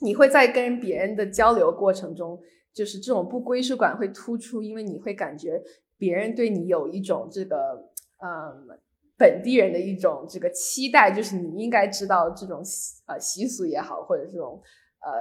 [0.01, 2.41] 你会在跟别人的交流过程中，
[2.73, 5.63] 就是这种不归属感会突出，因为你会感觉
[5.99, 7.88] 别人对你有一种这个，
[8.19, 8.79] 嗯，
[9.17, 12.63] 本地人的一种这个期待，就是你应该知道这种
[13.07, 14.63] 呃习俗也好，或者这种。
[15.01, 15.13] 呃，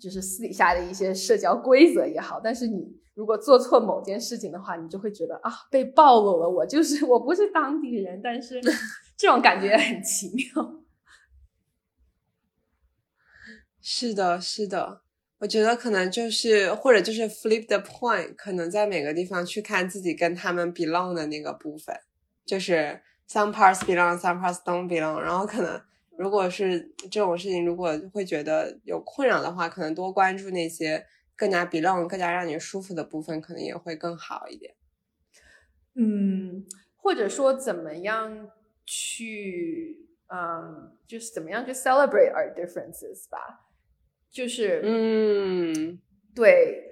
[0.00, 6.48] 就是私底下的一些社交规则也好，但是你如果做错某件事情的话，你就会觉得啊，被暴露了。
[6.48, 8.58] 我就是我不是当地人，但是
[9.14, 10.80] 这种感觉很奇妙。
[13.82, 15.02] 是的，是的，
[15.40, 21.94] 我觉得可能就是或者就是 flip the point，可能在每个地方去看自己跟他们 belong 的那个部分，
[22.46, 25.82] 就是 some parts belong，some parts don't belong，然后可能。
[26.18, 26.80] 如果是
[27.10, 31.06] 这种事情，如果会觉得有困扰的话，可能多关注那些
[31.36, 34.74] 更加 belong、更加让你舒服的部分，可能也会更好一点。
[35.94, 36.64] 嗯，
[36.96, 38.48] 或者说怎么样
[38.86, 43.68] 去，嗯，就是怎么样去 celebrate our differences 吧。
[44.30, 46.00] 就是，嗯，
[46.34, 46.82] 对，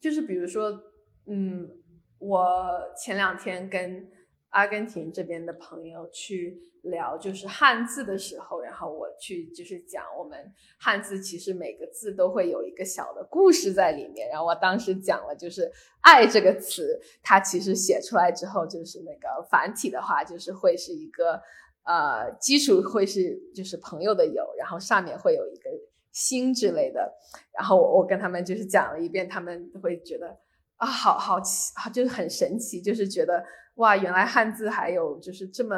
[0.00, 0.82] 就是比如说，
[1.26, 1.70] 嗯，
[2.18, 4.10] 我前两天跟
[4.54, 6.58] 阿根廷这边的朋友去。
[6.84, 14.28] 聊就是汉字的时候，然后我去就是讲我们汉字其实每个字都会有一个小的故事在里面。
[14.28, 15.72] 然后我当时讲了，就是
[16.04, 21.40] “爱”这个词，它其实写出来之后，就是那个繁体的话，就是会是一个
[21.84, 25.70] 呃基础会是就是朋友的友，然后上面会有一个
[26.12, 27.10] 心之类的。
[27.56, 30.38] 然后我我跟他们就是讲了一遍，他们会觉得
[30.76, 33.44] 啊，好好奇，就是很神奇，就是觉得
[33.76, 35.76] 哇，原来汉字还有就是这么。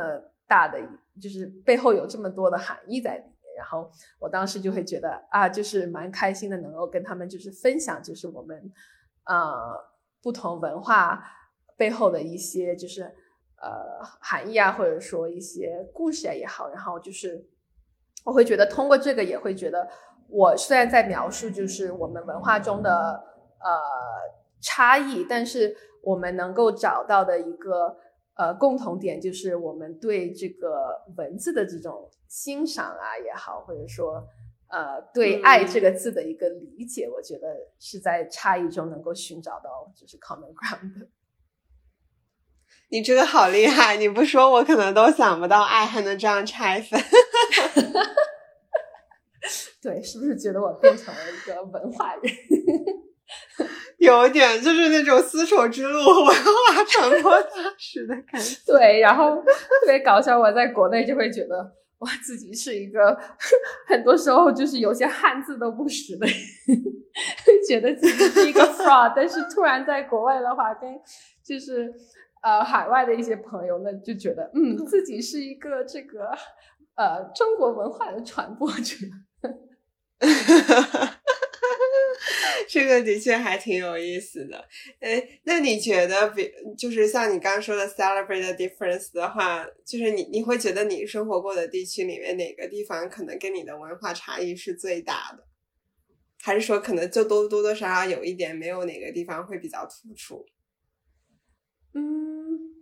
[0.48, 0.78] 大的
[1.20, 8.56] 就是背后有这么多的含义在里面，然后我当时就会觉得啊，就是蛮开心的，能够跟他们就是分享，就是我们
[9.24, 9.52] 呃
[10.22, 11.20] 不同文化
[11.76, 13.02] 背后的一些就是
[13.60, 17.44] 呃含义啊，或者说一些故事啊也好，然后就是
[18.24, 19.88] 我会觉得通过这个也会觉得，
[20.28, 22.90] 我虽然在描述就是我们文化中的
[23.58, 23.80] 呃
[24.66, 27.98] 差异，但是我们能够找到的一个。
[28.38, 34.28] 呃共同点，就是我们对这个文字的这种欣赏啊也好，或者说
[34.68, 41.06] 呃对“爱”这个字的一个理解，我觉得是在差异中能够寻找到就是 common ground 的。
[42.90, 43.96] 你这个好厉害！
[43.96, 47.00] 你不说我可能都想不到爱还能这样拆分。
[49.80, 52.30] 对，是不是觉得我变成了一个文化人？
[53.98, 58.56] 有点，就是那种丝绸之路文化传播大使的感觉。
[58.66, 63.18] 对，然后特别搞笑，我在国内就会觉得我自己是一个
[63.88, 66.34] 很多时候就是有些汉字都不识的人，
[67.66, 69.12] 觉得自己是一个 fraud。
[69.16, 70.90] 但是突然在国外的话，跟
[71.42, 71.90] 就是
[72.42, 76.30] 呃海外的一些朋友，呢就觉得嗯，自己是一个这个
[76.96, 78.94] 呃中国文化的传播者。
[82.68, 84.68] 这个的确还挺有意思的。
[85.00, 95.46] 哎，那你觉得，比就是像你刚说的 celebrate the difference 的话，就是你你会觉得你生活过的地区里面哪个地方可能跟你的文化差异是最大的？
[96.42, 100.46] 还是说可能就多多多少少有一点，没有哪个地方会比较突出？
[101.94, 102.74] 嗯，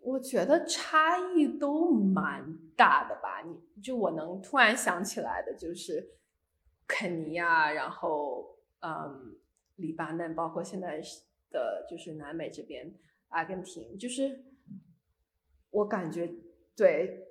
[0.00, 3.42] 我觉得差异都蛮大的吧。
[3.44, 6.21] 你就我能突然想起来的就是。
[6.94, 9.34] 肯尼亚，然后嗯，
[9.76, 11.00] 黎巴嫩，包括现在
[11.50, 12.94] 的就是南美这边，
[13.28, 14.44] 阿根廷，就是
[15.70, 16.30] 我感觉
[16.76, 17.28] 对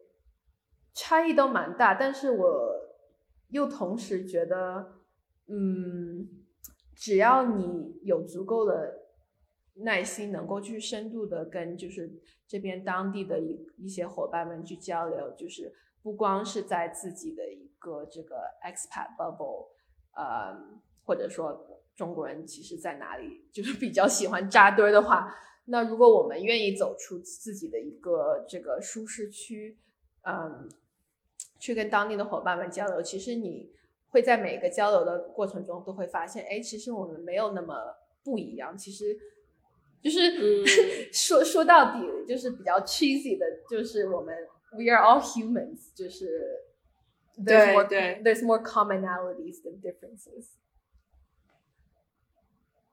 [0.96, 2.74] 差异都蛮大，但是我
[3.50, 5.04] 又同时觉得，
[5.48, 6.28] 嗯，
[6.96, 9.12] 只要你有足够的
[9.76, 15.72] 耐心，能够去深度的跟就是这边当地的一一些伙伴们去交流，就是
[16.02, 17.71] 不光是在自己的一。
[17.82, 19.70] 个这个 expat bubble，
[20.14, 20.56] 呃，
[21.04, 29.78] 或者说中国人其实在哪里就是比较喜欢扎堆的话，那如果我们愿意走出自己的一个这个舒适区，
[30.22, 30.70] 嗯，
[31.60, 33.74] 去跟当地的伙伴们交流，其实你
[34.10, 37.76] 会在每个交流的过程中都会发现，哎，其实我们没有那么
[38.24, 38.78] 不一样。
[38.78, 39.18] 其实
[40.02, 40.64] 就是
[41.12, 44.36] 说说到底就是比较 cheesy 的，就是我们
[44.74, 46.68] we are all humans，就是。
[47.46, 50.48] 对对，there's more commonalities than differences。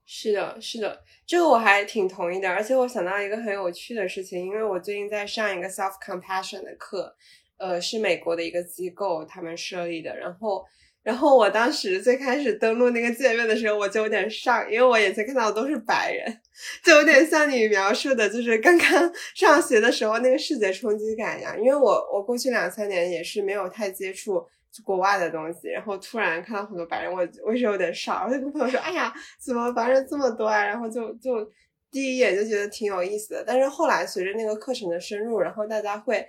[0.05, 2.49] 是的，是的，这个我还挺同意的。
[2.49, 7.15] 而且我想到一个很有趣的事情，因为我最近在上一个 self compassion 的课，
[7.59, 10.65] 呃，是美国的一个机构他们设立的，然后。
[11.09, 16.39] 然后我当时最开始登录那个界面的时候，我就有点上，因为我眼前看到的都是白人，
[16.85, 21.59] 就有点像你描述的，就是刚刚 上学的时候那个视觉冲击感一样。
[21.59, 24.45] 因为我我过去两三年也是没有太接触
[24.85, 28.27] 国外的东西，然后突然看到很多白人，我我是有点少。
[28.29, 29.11] 我就跟朋友说：“哎呀，
[29.43, 31.51] 怎么白人这么多啊？”然后就就
[31.91, 33.45] 第一眼就觉得挺有意思的。
[33.47, 36.23] 但是后来随着那个课程的深入，然后大家会。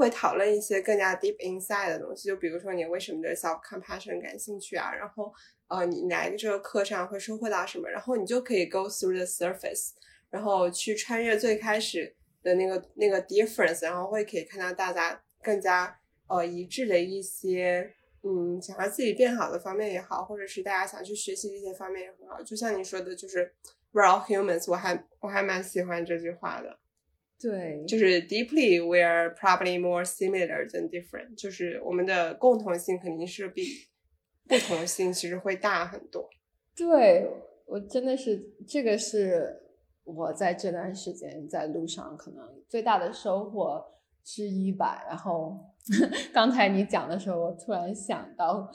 [0.00, 4.90] 会讨论一些更加 deep inside 的东西，就比如说你为什么对 self compassion 感兴趣啊？
[4.94, 5.30] 然后
[5.68, 7.86] 呃，你来这个课上会收获到什么？
[7.90, 9.90] 然后你就可以 go through the surface，
[10.30, 22.42] 然后去穿越最开始的那个那个 difference，然后会可以看到大家更加呃一致的一些嗯想要自己变好的方面也好，或者是大家想去学习的一些方面也很好。
[22.42, 23.52] 就像你说的，就是
[23.92, 26.78] we're all humans，我还我还蛮喜欢这句话的。
[27.40, 33.62] 对，就是 deeply we are probably more similar than different，就是我们的共同性肯定是比
[34.46, 36.28] 不同性其实会大很多。
[36.76, 37.26] 对
[37.64, 39.62] 我真的是这个是
[40.04, 43.84] 我在这段时间在路上可能最大的收获
[44.34, 45.66] 之一吧，然后。
[46.32, 48.70] 刚才你讲的时候，我突然想到，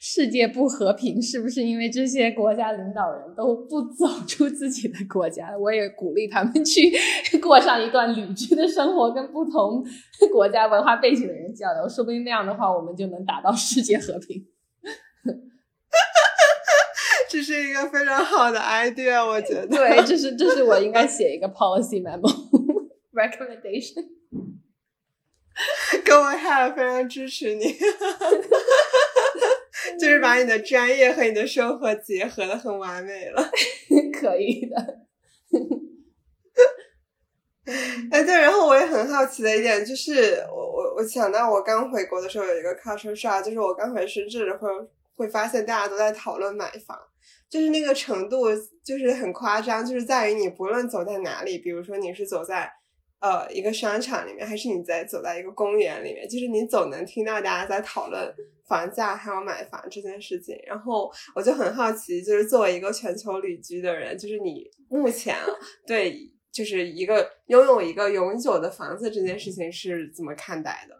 [0.00, 5.56] 世界不和平是不是因为这些国家领导人都不走 出自己的国家？
[5.56, 6.90] 我也鼓励他们去
[7.40, 9.84] 过上一段旅居的生活，跟不同
[10.32, 14.44] 国家文化背景的人交流，说不定那样的话，我们就能达到世界和平。
[17.28, 19.68] 这是一个非常好的 idea，我觉得。
[19.68, 22.28] 对，这是这是我应该写一个 policy memo
[23.12, 24.06] recommendation。
[26.02, 27.64] 各位哈非常支持你
[30.00, 33.50] 就是把你的专业和你的生活结合的很完美了，
[34.18, 35.00] 可以的。
[38.10, 44.68] 哎，对，然后我也很好奇的一点就是，我我我想到我刚回国的时候有一个 culture shock，就是我刚回深圳会
[45.14, 46.98] 会发现大家都在讨论买房，
[47.48, 48.46] 就是那个程度
[48.84, 52.70] 就是很夸张，就是在于你不论走在哪里，比如说你是走在。
[53.20, 58.34] 呃，一个商场里面，还是你在走在一个公园里面，就是你总能听到大家在讨论
[58.66, 60.54] 房价还有买房这件事情。
[60.66, 65.36] 然后我就很好奇，就是作为一个全球旅居的人，就是你目前
[65.86, 70.94] 对就是一个拥有一个永久的房子这件事情是怎么看待的？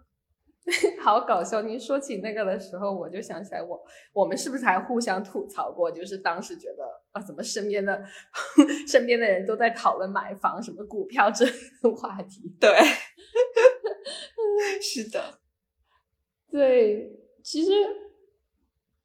[1.03, 1.61] 好搞笑！
[1.61, 3.79] 您说起那个的时候，我就想起来，我
[4.15, 5.93] 我们是不是还互相吐槽过？
[5.93, 8.05] 就是当时觉得啊，怎么身边的
[8.87, 11.47] 身边的人都在讨论买房、什么股票这
[11.81, 12.53] 种话题？
[12.61, 12.71] 对，
[14.83, 15.39] 是的，
[16.51, 17.11] 对，
[17.43, 17.71] 其实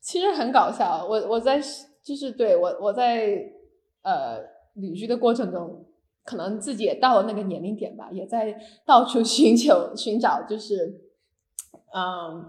[0.02, 1.06] 其实很搞笑。
[1.08, 1.62] 我我在
[2.02, 3.54] 就是对我我在
[4.02, 4.42] 呃
[4.74, 5.86] 旅居的过程中，
[6.24, 11.06] 可能自己也到了那个年龄点吧，也在到处寻求寻找，就是。
[11.92, 12.46] 嗯，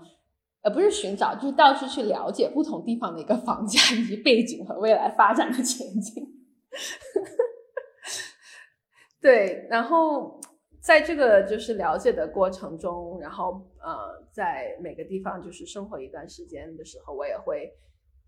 [0.63, 6.23] 呃，不是寻找，就是到处去了解不同地方的一个房价以及背景和未来发展的前景。
[9.23, 10.39] 对，然后
[10.83, 17.73] 在这个就是了解的过程中，然后呃，在每个地方就是生活一段时间的时候，我也会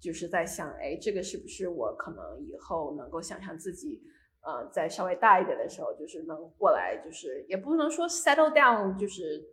[0.00, 4.00] 就是在想，哎，这个是不是我可能以后能够想象自己，
[4.40, 9.50] 呃，在稍微大一点的时候，就是能过来，就是也不能说 settle down，就是。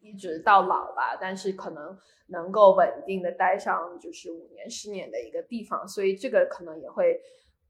[0.00, 7.20] 一直到老吧，但是可能能够稳定的待上就是五年、十年的一个地方，所以这个可能也会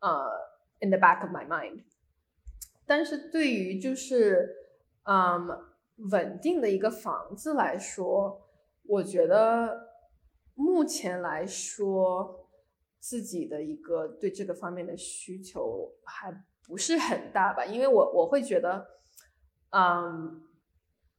[0.00, 0.28] 呃
[0.80, 1.82] in the back of my mind。
[2.86, 4.54] 但是对于就是
[5.04, 5.48] 嗯
[6.10, 8.42] 稳定的一个房子来说，
[8.84, 9.88] 我觉得
[10.54, 12.48] 目前来说
[12.98, 18.86] 自己的一个对这个方面的需求还不是很大吧，因为我我会觉得
[19.70, 20.42] 嗯。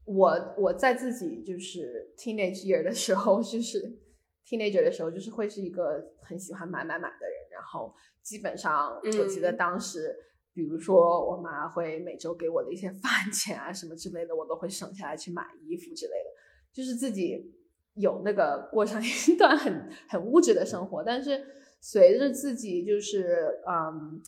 [0.08, 3.99] 我我在自己就是 teenage year 的时候，就是
[4.45, 7.36] teenager 的时候，就是会是一个很喜欢买买买的人。
[7.51, 7.93] 然后
[8.24, 10.16] 基本上，我记得当时，
[10.53, 16.30] 比如说我妈会每周给我的一些 饭钱啊什么之类的，我都会省下来去买衣服之类的。
[16.72, 17.53] 就是自己
[17.95, 21.03] 有那个过上一段很很物质的生活。
[21.03, 21.45] 但是
[21.82, 24.22] 随着自己就是嗯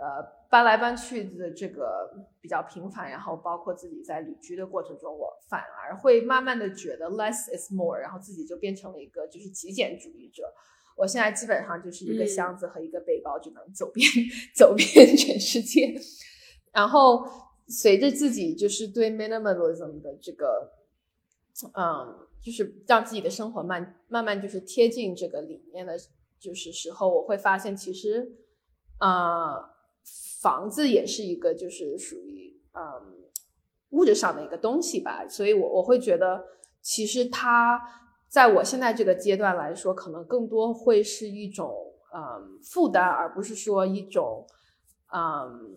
[0.00, 0.35] 呃。
[0.48, 10.44] 搬来搬去的这个比较频繁，然后包括自己在旅居的过程中，我反而会慢慢的觉得 less is more，然后自己就变成了一个就是极简主义者。
[10.96, 14.08] 我现在基本上就是一个箱子和一个背包就能走遍
[14.54, 15.94] 走遍全世界。
[16.72, 17.26] 然后
[17.68, 20.72] 随着自己就是对 minimalism 的这个，
[21.74, 25.98] 嗯，就是让自己的生活慢慢慢就是贴近这个理念的，
[26.38, 28.36] 就是时候，我会发现其实，
[28.98, 29.75] 啊。
[30.40, 32.82] 房子也是一个，就是属于嗯
[33.90, 36.44] 物质上的一个东西吧，所以我我会觉得，
[36.80, 37.80] 其实它
[38.28, 44.46] 在我现在这个阶段来说，可能更多会是一种嗯负担，而不是说一种
[45.12, 45.76] 嗯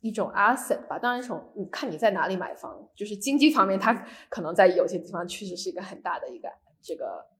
[0.00, 0.98] 一种 asset 吧。
[0.98, 6.48] 当然，从你看你在哪里买房，就是经济方面，它可能在有些地方确实是一个很大的一个
[6.82, 7.31] 这个。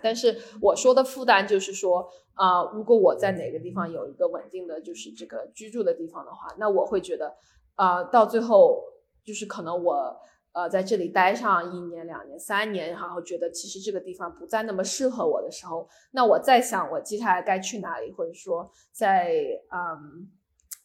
[0.00, 7.34] 但是我说的负担就是说，啊，如果我在哪个地方有一个稳定的就是这个居住的地方的话，那我会觉得，
[7.74, 8.80] 啊，到最后
[9.24, 10.16] 就是可能我
[10.52, 19.34] 呃在这里待上一年、两年、三年，然后觉得其实这个地方不再那么适合我的时候，那我在想我接下来该去哪里，或者说在
[19.72, 20.28] 嗯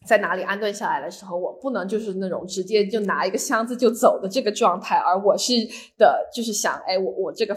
[0.07, 5.53] 在哪里安顿下来的时候，我不能就是那种直接就拿一个箱子就走的这个状态，而我是
[5.99, 7.55] 的就是想，哎，我我这个。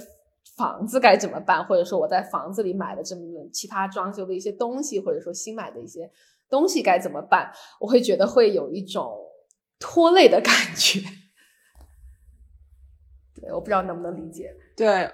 [0.56, 1.64] 房子该怎么办？
[1.64, 6.08] 或者说我在房子里买的这么其他装修的一些东西，或者说新买的一些
[6.48, 7.50] 东西该怎么办？
[7.80, 9.18] 我会觉得会有一种
[9.80, 11.00] 拖累的感觉。
[13.34, 14.54] 对，我不知道能不能理解。
[14.76, 15.10] 对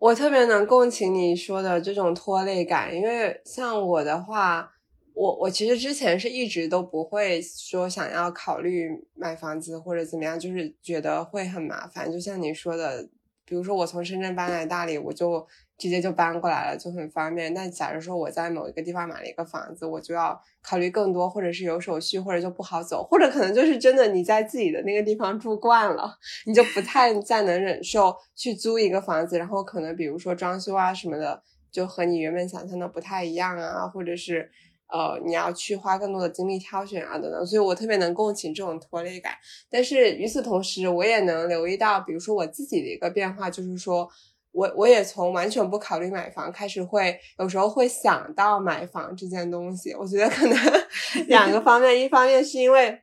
[0.00, 4.72] 我特别能共情你说的这种拖累感，因为像我的话，
[5.14, 12.10] 我我其实之前是一直都不会说想要考虑买房子或者怎么样，就是觉得会很麻烦。
[12.10, 13.08] 就像你说的。
[13.50, 15.44] 比如说我从深圳搬来大理，我就
[15.76, 17.52] 直接就搬过来了，就很方便。
[17.52, 31.42] 但假如说我在某一个地方买了一个房子，我就要考虑更多，或者是有手续，或者就不好走，或者可能就是真的你在自己的那个地方住惯了，你就不太再能忍受去租一个房子，然后可能比如说装修啊什么的，
[31.72, 34.48] 就和你原本想象的不太一样啊，或者是。
[34.92, 39.34] 呃，你要去花更多的精力挑选啊等等，所以我特别能共情这种拖累感。
[39.70, 44.08] 但是与此同时，我也能留意到，比如说我自己的一个变化，就是说
[44.52, 49.94] 我我也从完全不考虑买房，开始会有时候会想到买房这件东西。
[49.94, 50.56] 我觉得可能
[51.28, 53.00] 两个方面，一方面是因为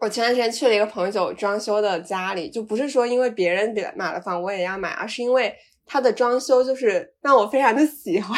[0.00, 5.54] 我前段时间去了一个朋友装修的家里，就不是说因为别人买了房我也要买，而是因为。
[5.92, 8.34] 它的装修就是让我非常的喜欢，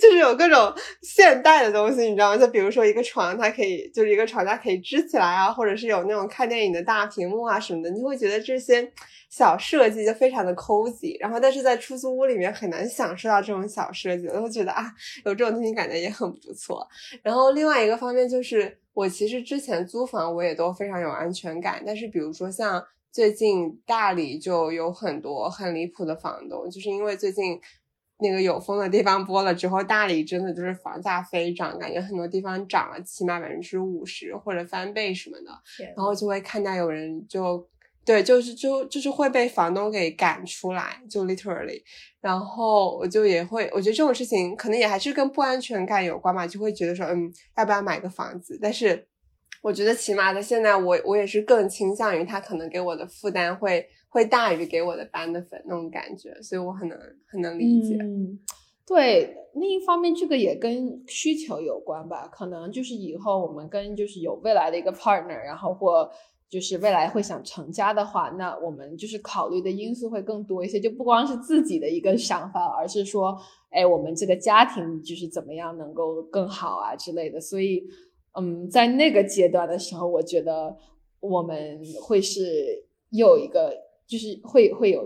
[0.00, 2.36] 就是有各种现代的东西，你知道吗？
[2.38, 8.90] 就比如说一个床，它可以就是一个床，它可以支起来啊，或者是有那种看电影的大屏幕啊什么的，你会觉得这些
[9.28, 11.20] 小设计就非常的 cozy。
[11.20, 14.90] 然后，但是在出租屋里面很难享受到这种小设计，我会觉得啊，
[15.26, 16.88] 有这种东西感觉也很不错。
[17.22, 22.82] 然后另外一个方面就是，我其实之前租房我也都非常有安全感，但是比如说像。
[23.18, 27.60] 最近大理就有很多很离谱的房东，就是因为最近
[28.20, 35.50] 那个有风的地方播了之后，大理真的就是房价飞涨，感觉很多地方涨了起码百分之五十或者翻倍什么的，
[35.96, 37.68] 然后就会看到有人就
[38.04, 41.82] 对，就是就就是会被房东给赶出来，就 literally，
[42.20, 48.56] 然后我就也会，我觉得这种事情可能也还是跟不安全感有关嘛，就会觉得说，嗯，要不要买个房子？
[48.62, 49.07] 但是。
[49.60, 57.96] 我觉得起码的现在，我我也是更倾向于他可能给我的负担会会大于给我的 benefit 那种感觉，所以我很能很能理解。
[58.00, 58.38] 嗯，
[58.86, 66.08] 对，另一方面这个也跟需求有关吧，可能就是以后我们跟就是有未来的一个 partner，然后或
[66.48, 73.36] 就是未来会想成家的话，那我们就是考虑的因素会更多一些，就不光是自己的一个想法，而是说，
[73.70, 77.82] 哎，我们这个家庭就是怎么样能够更好啊之类的，所以。
[78.38, 80.76] 嗯，在那个阶段的时候，我觉得
[81.18, 83.74] 我们会是有一个，
[84.06, 85.04] 就是会会有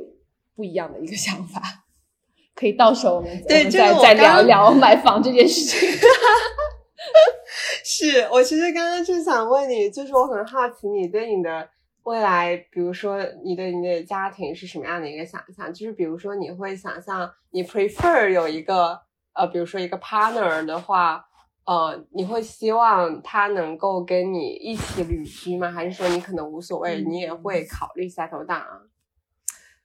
[0.54, 1.62] 不一样的一个想法，
[2.54, 5.88] 可以到时候我们再再聊一聊买房这件事情。
[7.84, 11.68] 是我其实刚刚就想问你，就是我很好奇你对你的
[12.02, 15.72] 未来，比如说你对你的家庭是什么样的一个想象？
[15.72, 19.00] 就是比如说你会想象你 prefer 有一个
[19.32, 21.24] 呃，比如说一个 partner 的话。
[21.64, 25.70] 呃，你会希望他能够跟你一起旅居吗？
[25.70, 28.88] 还是说你可能无所谓，你也会考虑 settle down？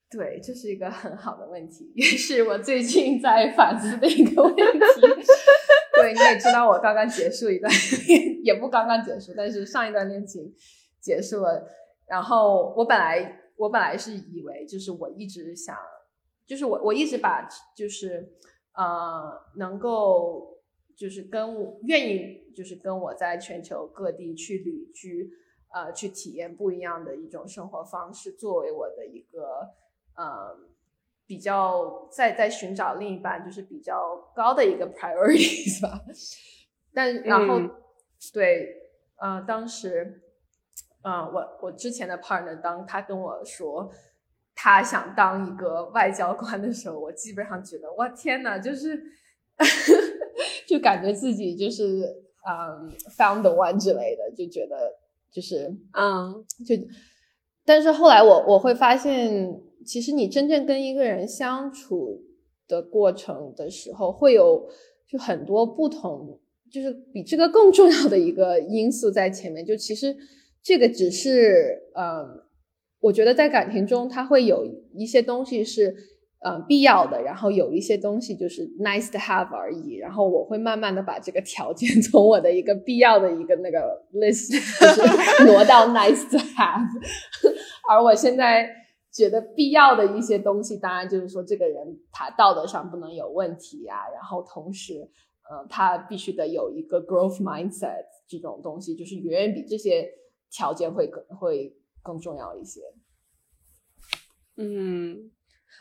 [0.09, 4.61] 对，这是一个很好的问题，也是我最近在反思的一个问题。
[5.93, 7.71] 对，你也知道，我刚刚结束一段，
[8.43, 10.51] 也不刚刚结束，但是上一段恋情
[10.99, 11.63] 结束了。
[12.07, 15.77] 然后我本来我本来是以为，就是我一直想，
[16.47, 18.33] 就是我我一直把就是
[18.73, 20.56] 呃能够。
[20.97, 25.31] 就是跟我愿意，就是跟我在全球各地去旅居，
[25.71, 29.75] 呃，去体验不一样的一种生活方式，作为我的一个
[30.15, 30.57] 呃
[31.27, 36.01] 比较在在寻找另一半，就是比较高的一个 priorities 吧。
[36.91, 37.61] 但然后
[38.33, 40.23] 对，呃，当时，
[41.03, 43.91] 呃，我我之前的 partner 当他跟我说
[44.55, 49.03] 他想当一个外交官的时候，我基本上觉得，哇天呐，就是。
[50.67, 52.13] 就感觉自己就是
[52.45, 54.97] 嗯，found the one 之类的，就觉得
[55.31, 56.75] 就是嗯，就，
[57.65, 62.21] 但是后来我我会发现，其实你真正跟一个人相处
[62.67, 64.67] 的过程的时候，会有
[65.07, 66.37] 就很多不同，
[66.69, 69.65] 就是比这个更重要的一个因素在前面。
[69.65, 70.13] 就其实
[70.61, 72.43] 这个只是嗯，
[72.99, 75.95] 我觉得在感情中，它会有一些东西是。
[76.47, 86.87] 嗯，必要的，然后有一些东西就是 nice to have 而已，然后我会慢慢的把这个条件 从我的一个必要的一个那个 list 就是挪到 nice to have，
[87.89, 88.69] 而我现在
[89.11, 95.09] 觉得必要的一些东西，当然就是说这个人他道德上不能有问题啊，然后同时，
[95.49, 100.07] 呃，他必须得有一个 growth mindset 这种东西，就是远远比这些
[100.51, 102.81] 条件会更会更重要一些。
[104.55, 105.31] 嗯。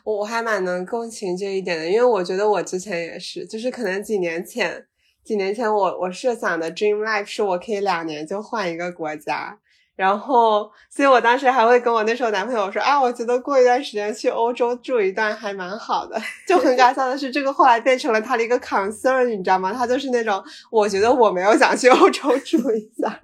[0.04, 4.86] 我我还蛮能共情这一点的，因为我觉得我之前也是，就是可能几年前，
[5.24, 9.58] 几年前我我设想的 dream life 是我可以两年就换一个国家，
[9.96, 16.16] 然后，所以我当时还会跟我那时候男朋友说，啊，我觉得过一段时间去欧洲住一段还蛮好的。
[16.46, 19.72] 就很搞笑的是，这个后来变成了他的一个 concern，你知道吗？
[19.72, 20.40] 他就是那种，
[20.70, 23.20] 我觉得我没有想去欧洲住一下。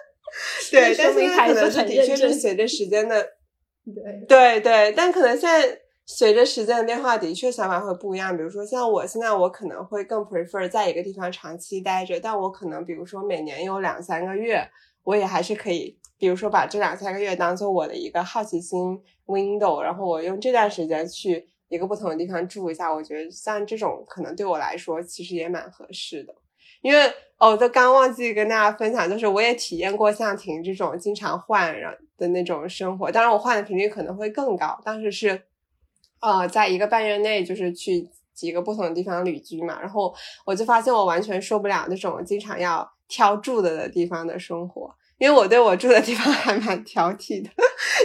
[0.70, 3.22] 对，但是可能是的确是随着时间的，
[3.86, 5.78] 对对对，但可能现在。
[6.12, 8.36] 随着时间的变化，的确想法会不一样。
[8.36, 14.68] 比如说，像我现在，我可能会更 prefer 在一个地方长期待着，但我可能，比如说每年有两三个月，
[15.04, 22.92] 我也还是可以，比如说把这两三个月当做我的一个好奇心 window，然后我用这段时间去一个不同的地方住一下。
[22.92, 26.34] 我觉得像这种可能对我来说其实也蛮合适的。
[26.82, 27.06] 因为
[27.38, 31.72] 哦，我刚忘记跟大家分享，就是我也体验过像婷这种经常换
[32.18, 34.76] 的那种生活，当然我换的频率可能会更高。
[34.84, 35.40] 当时是。
[36.20, 40.14] 呃，在一个半月内，就是去几个不同的地方旅居嘛，然后
[40.44, 47.50] 我就发现我完全受不了那种经常要挑住的的地方的生活，因为我对我住的地方 还蛮挑剔的，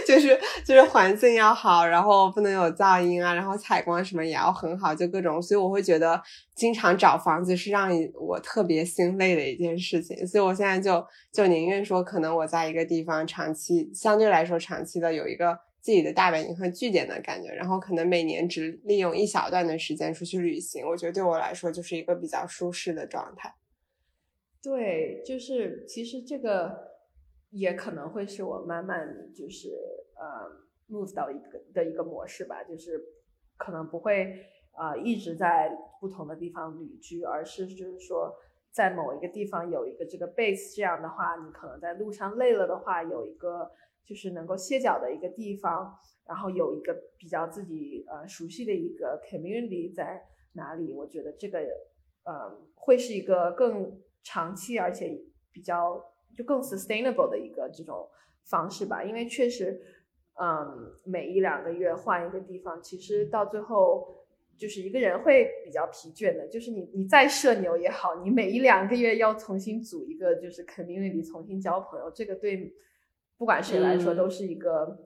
[0.06, 6.20] 就是就是环境要好，然后不能有噪音啊，然后采光什么也要很好，就各种，所以我会觉得
[6.54, 11.02] 经常找房子是让我特别心累的一件事情，所以我现在就
[11.32, 23.54] 就宁愿说，可能我在一个地方长期相对来说长期的有一个自己的大本营和据点的感觉，然后可能每年只利用一小段的时间出去旅行，我觉得对我来说就是一个比较舒适的状态。
[24.60, 26.96] 对，就是其实这个。
[27.50, 29.70] 也可能会是我慢慢就是
[30.16, 30.50] 呃
[30.90, 33.00] move 到一个的一个模式吧，就是
[33.56, 34.44] 可能不会
[34.76, 35.70] 呃一直在
[36.00, 38.34] 不同的地方旅居，而是就是说
[38.72, 43.70] 在某一个地方有一个这个 base，这样的话你可能在路上累了的话有一个
[44.06, 51.58] 就是能够歇脚的一个地方，然后有一个比较自己呃熟悉的一个 community 在哪里，我觉得这个
[52.24, 55.20] 呃会是一个更长期而且
[55.52, 56.12] 比较。
[56.36, 58.06] 就更 sustainable 的一个这种
[58.44, 59.80] 方式吧，因为确实，
[60.38, 64.06] 嗯，每一两个月换一个地方，其实到最后
[64.58, 66.46] 就是一个人会比较疲倦的。
[66.48, 72.70] 就是你你再社牛也好，你每一两个月要重新组一个就是 community，重新交朋友，这个对
[73.38, 74.98] 不管谁来说都是一个，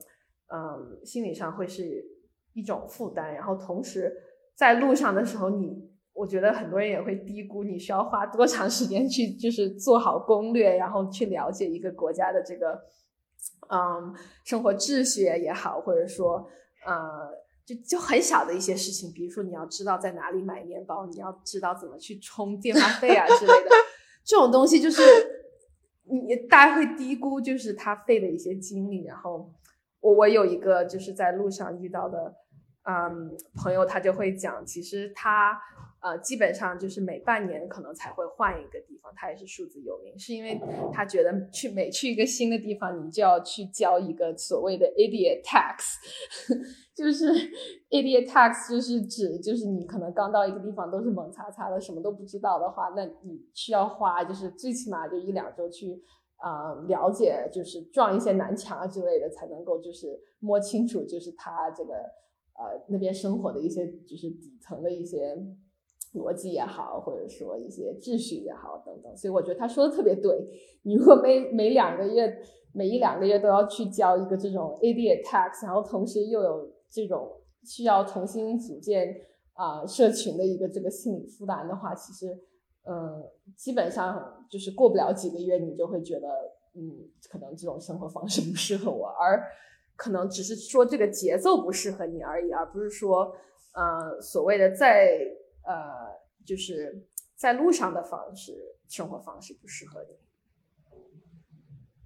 [0.53, 2.05] 嗯，心理上会是
[2.53, 3.35] 一种负担。
[3.35, 4.13] 然后同时
[4.55, 5.91] 在路上的时候，你。
[6.13, 12.79] 我觉得很多人也会低估你需要花多长时间去，就是做好攻略，然后去了解一个国家的这个，
[13.71, 14.13] 嗯，
[14.45, 16.47] 生活秩序也好，或者说，
[16.85, 17.31] 呃，
[17.65, 23.71] 就就很小的一些事情，比如说你要知道在哪里买面包，你要知道怎么去充电话费啊之类的，
[24.27, 25.01] 这种东西就是
[26.11, 29.05] 你大家会低估，就是他费的一些精力。
[29.05, 29.53] 然后
[30.01, 32.35] 我我有一个就是在路上遇到的，
[32.83, 35.61] 嗯，朋友他就会讲，其实他。
[36.03, 40.59] 呃，基本上就是每半年可能才会换一个地方，他也是数字游民，是因为
[40.95, 45.97] 他觉得去每去一个新的地方，你就要去交一个所谓的 idiot tax，
[46.97, 47.27] 就是
[47.91, 56.03] idiot tax 就是指就是你可能刚到一个地方都是懵擦擦的，什么都不知道的话，那你需要花就是最起码就一两周去
[56.37, 61.93] 啊了解，就是撞一些南墙啊之类的，才能够就是摸清楚就是他这个
[62.55, 65.37] 呃那边生活的一些就是底层的一些。
[66.13, 70.37] 逻辑也好，或者说一些秩序也好，等等，所以我觉得他说的特别对。
[70.83, 72.37] 你如果每每两个月、
[72.73, 77.31] 每一两个月都要去交一个这种 ada tax 然后同时又有这种
[77.65, 79.15] 需要重新组建
[79.53, 82.37] 啊社群的一个这个心理负担的话，其实，
[82.85, 83.23] 嗯，
[83.57, 86.27] 基本上就是过不了几个月，你就会觉得，
[86.75, 89.41] 嗯，可能这种生活方式不适合我，而
[89.95, 93.33] 可能只是说这个节奏不适合你而已，而不是说，
[93.75, 95.09] 呃，所谓的在。
[95.71, 97.07] 呃，就是
[97.37, 98.53] 在路上的方式，
[98.89, 100.17] 生活方式不适合你。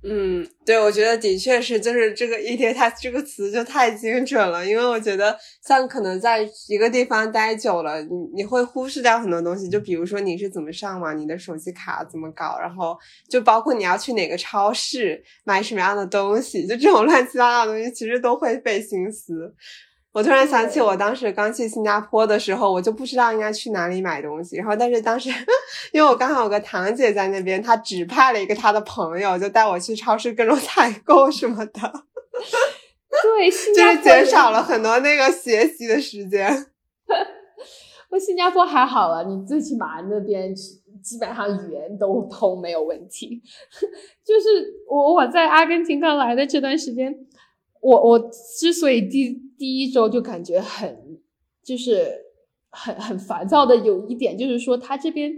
[0.06, 5.34] 嗯，对，我觉得的确是，就是这个 “e t 它这个词就太精准了，因为我觉得
[5.66, 12.94] 像可能在一个地方待久了，你你会忽视掉很多东西，就比如说你是怎么上网，你的手机卡怎么搞，然后
[13.30, 19.54] 就包括你要去哪个超市买什么样的东西，就这种乱七八糟的东西，其实都会费心思。
[20.14, 24.56] 我突然想起，我当时刚去新加坡的时候，我就不知道应该去哪里买东西。
[24.56, 25.28] 然后，但是当时，
[25.92, 31.72] 因为我刚好有个堂姐在那边，她指派了一个她的朋友，就带我去超市各种采购什么的。
[33.22, 36.48] 对， 就是减少了很多那个学习的时间。
[38.08, 43.42] 我新加坡还好了，你最起码那边基本上语言都通，没有问题。
[44.24, 47.12] 就是我我在阿根廷刚来的这段时间。
[47.80, 48.18] 我我
[48.58, 51.18] 之所以第第一周就感觉很
[51.62, 52.20] 就是
[52.68, 55.32] 很很烦躁的，有一点就是说，他这边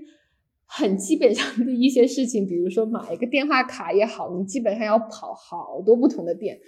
[0.65, 6.59] 很基本上的一些事情，比如说买一个电话卡也好，你基本上要跑好多不同的店，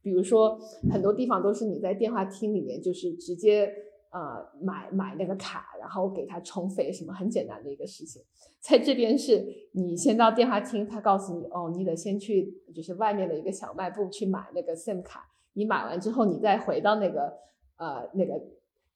[0.00, 0.56] 比如说
[0.88, 3.68] 很多地方都是你在电话厅里面就是直接。
[4.12, 8.20] 呃，买买那个卡，然后给他充费，什么很简单的一个事情。
[8.58, 15.29] 在这边是你先到电话厅，他告诉你，哦，你得先去就是外面的一个小卖部去买那个 SIM 卡。
[15.52, 17.32] 你买完之后，你再回到那个
[17.76, 18.34] 呃那个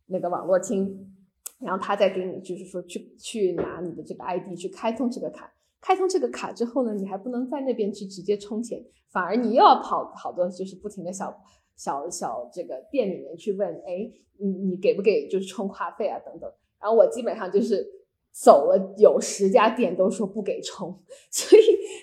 [0.07, 1.15] 那个网络厅，
[1.59, 5.53] 然后他再给你就是说去去拿你的这个 ID 去开通这个卡。
[5.81, 11.43] 开通这个卡之后呢，你还不能在那边去直接充钱，反而你又要跑好多就是不停的小。
[11.77, 16.49] 小小这个店里面去问，哎，你你给不给就是充话费啊等等，
[16.81, 17.85] 然后我基本上就是
[18.31, 20.97] 走了有十家店都说不给充，
[21.33, 21.63] 所以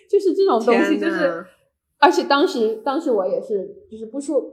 [0.10, 1.46] 就是这种东西就是，
[2.02, 4.44] 而且当时当时我也是就是不说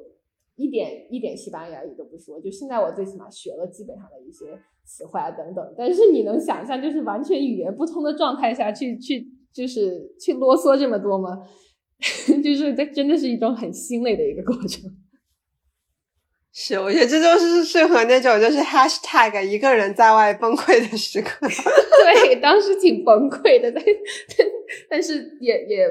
[0.55, 4.47] 一点一点西班牙语都不说，就现在我最起码学了基本上的一些
[4.85, 11.39] 词汇啊等等，但是你能想象就是完全语言不通的状态下去去就是去啰嗦这么多吗？
[12.45, 14.89] 就是这真的是一种很心累的一个过程。
[16.53, 21.47] 是，我觉得这就是适合那种就是 hashtag 一个人在外崩溃的时刻。
[21.47, 23.85] 对，当时挺崩溃的，但
[24.91, 25.87] 但是也也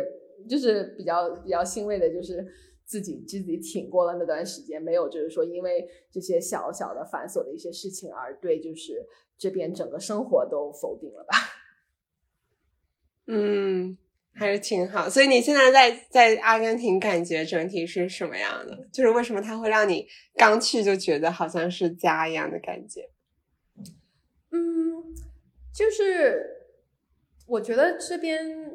[0.47, 2.45] 就是比较比较欣慰的，就是
[2.85, 9.05] 自己自己挺过了那段时间，没有就是说因为这些小小的繁琐的一些事情而对就是
[9.37, 11.37] 这边整个生活都否定了吧。
[13.27, 13.97] 嗯。
[14.39, 18.87] 还是挺好，所以你现在在在阿根廷感觉整体是什么样的？
[18.93, 23.09] 就是为什么它会让你刚去就觉得好像是家一样的感觉？
[24.51, 25.03] 嗯，
[25.73, 26.45] 就是
[27.47, 28.66] 我觉得这边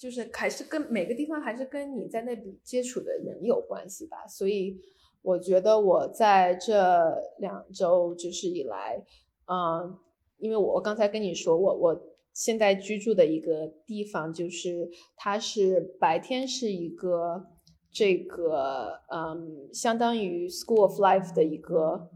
[0.00, 4.26] 就是还是跟每个地方还是跟你在那里接触的人有关系吧。
[4.26, 4.80] 所以
[5.20, 9.04] 我觉得我在这两周就是以来，
[9.46, 9.98] 嗯，
[10.38, 12.06] 因为我刚才跟你说我我。
[12.32, 17.44] 现在居住的一个地方，就是它是白天是一个
[17.90, 22.08] 这个嗯，相当于 School of Life 的一个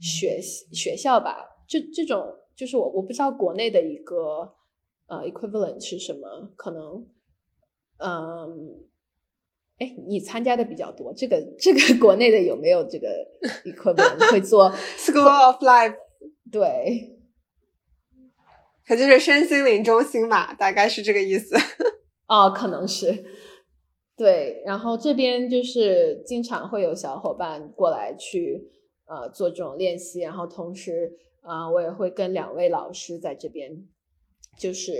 [0.00, 1.62] 学学校吧。
[1.68, 4.52] 这这种就是我我不知道国内的一个
[5.06, 7.06] 呃 equivalent 是什么，可能
[8.02, 8.84] 嗯，
[9.78, 13.08] 哎，你参加的比较多，这个这个 国内的有没有这个
[13.64, 15.96] equivalent 会做 School of Life？
[16.50, 17.18] 对。
[18.84, 21.54] 它就是身心灵中心嘛，大概是这个意思。
[22.26, 23.24] 哦，可能是。
[24.16, 28.70] 对，然后这边就是经常会有小伙伴过来去
[29.06, 33.86] 呃做这种练习，然后同时啊，我也会跟两位老师在这边
[34.56, 34.92] 就是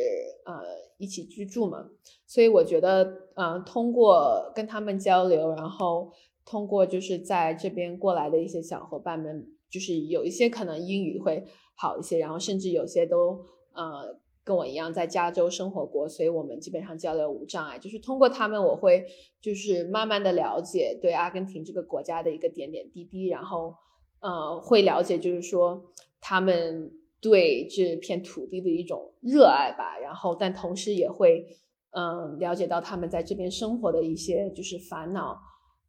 [0.45, 0.63] 呃
[0.99, 1.89] 一起居住嘛，
[2.27, 6.13] 所以我觉得嗯，通过跟他们交流，然后
[6.45, 11.45] 通过就是在这边过来的一些小伙伴们，就是有一些可能英语会
[11.77, 13.45] 好一些，然后甚至有些都。
[13.75, 17.79] 呃，跟我一样在加州生活过，所以我们基本上交流无障碍。
[17.79, 19.07] 就是通过他们，我会
[19.41, 23.75] 就是慢慢的了解对阿根廷这个国家的一个点点滴滴，然后
[24.21, 25.83] 呃，会了解就是说
[26.21, 26.93] 他们
[27.23, 29.99] 对这片土地的一种热爱吧。
[29.99, 31.47] 然后，但同时也会
[31.93, 35.39] 嗯了解到他们在这边生活的一些就是烦恼。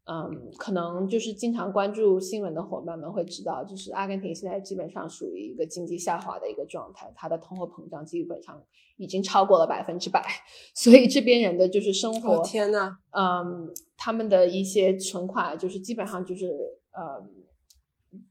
[0.05, 8.61] 嗯，可能就是经常关注新闻的伙伴们会知道，就是阿根廷现在基本上属于一个经济下滑的一个状态，它的通货膨胀基本上
[8.97, 10.21] 已经超过了百分之百，
[10.75, 16.47] 所以这边人的就是生活，天呐，嗯，他们的一些存款就是基本上就是
[16.91, 17.25] 呃，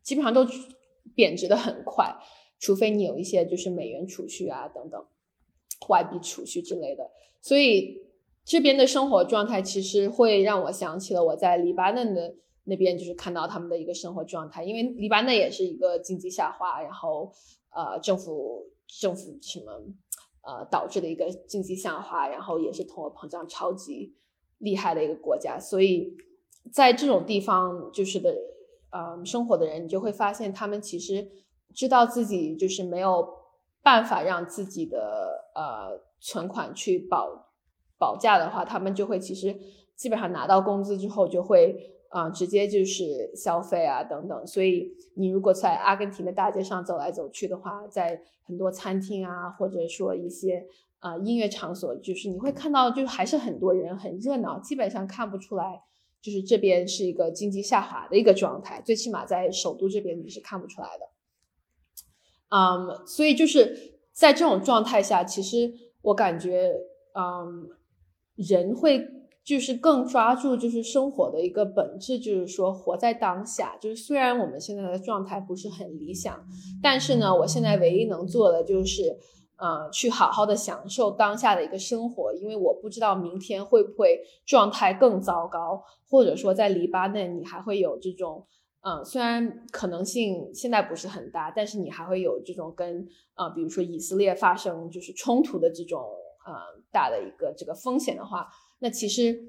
[0.02, 0.46] 基本上都
[1.14, 2.14] 贬值的很快，
[2.62, 5.04] 除非你有一些就是美元储蓄啊等等，
[5.88, 7.10] 外币储蓄之类的，
[7.40, 8.00] 所以。
[8.44, 12.34] 这边的生活状态其实会让我想起了我在黎巴嫩的
[12.64, 14.64] 那边，就是看到他们的一个生活状态。
[14.64, 17.30] 因为黎巴嫩也是一个经济下滑，然后
[17.70, 19.84] 呃政府政府什么
[20.42, 24.12] 呃导致的一个经济下滑，然后也是通货膨胀超级
[24.58, 25.56] 厉害的一个国家。
[25.60, 26.12] 所以
[26.72, 28.34] 在这种地方就是的
[28.90, 31.30] 呃生活的人，你就会发现他们其实
[31.74, 33.28] 知道自己就是没有
[33.82, 37.48] 办法让自己的呃存款去保。
[37.98, 39.56] 保价的话，他们就会其实
[39.94, 44.44] 基本上拿到工资之后就会啊直接就是消费啊等等。
[44.44, 50.66] 所以你如果在阿根廷的大街上走来走去的话，在很多餐厅啊，或者说一些
[50.98, 55.80] 啊音乐场所，就是你会看到就还是很多人很热闹，基本上看不出来
[56.20, 61.11] 就是这边是一个经济下滑的一个状态，最起码在首都这边你是看不出来的。
[62.52, 65.72] 嗯，所以就是在这种状态下，其实
[66.02, 66.72] 我感觉
[67.14, 67.70] 嗯。
[68.34, 69.06] 人会
[69.44, 73.76] 就是更抓住就是生活的一个本质，就是说活在当下。
[73.78, 76.42] 就是虽然我们现在的状态不是很理想，
[76.82, 79.18] 但是呢，我现在唯一能做的就是，
[79.56, 82.32] 呃，去好好的享受当下的一个生活。
[82.32, 88.46] 因为我不知道明天会不会状态更糟糕，或者说在黎巴嫩你还会有这种，
[88.82, 96.04] 嗯，虽然可能性现在不是很大，但是你还会有这种跟啊，比如说以色列发生就是冲突的这种。
[96.44, 96.52] 呃，
[96.90, 98.48] 大的一个这个风险的话，
[98.80, 99.44] 那其实，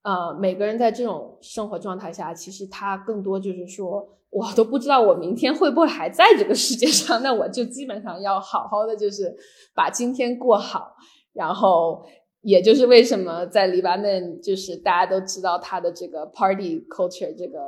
[0.00, 9.36] 呃，每个人在这种生活状态下，其实他更多就是说，我都不知道我明天会不会还在这个世界上，那我就基本上要好好的就是
[9.74, 10.96] 把今天过好。
[11.34, 12.02] 然后，
[12.40, 17.58] 也就是为什么在黎巴嫩，就是大家都知道他的这个 party culture，这个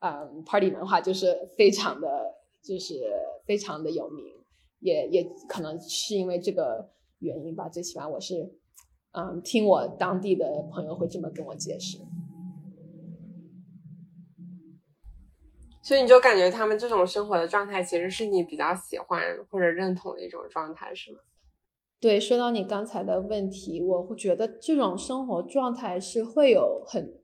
[0.00, 3.10] 嗯 party 文化就是非常的，就是
[3.46, 4.24] 非常的有名，
[4.80, 6.90] 也也可能是因为这个。
[7.20, 8.48] 原因吧，最起码我是，
[9.10, 11.98] 嗯，听我当地的朋友会这么跟我解释，
[15.82, 19.20] 所以你就感觉他们这种生活的状态其实是你比较喜欢
[19.50, 21.18] 或者认同的一种状态，是吗？
[21.98, 27.20] 对，说到你刚才的问题，我会觉得这种生活状态是会有很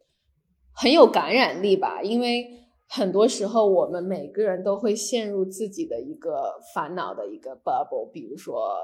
[0.72, 8.76] 很有感染力吧，因为很多时候我们每个人都会陷入自己的一个烦恼的一个 bubble，比如说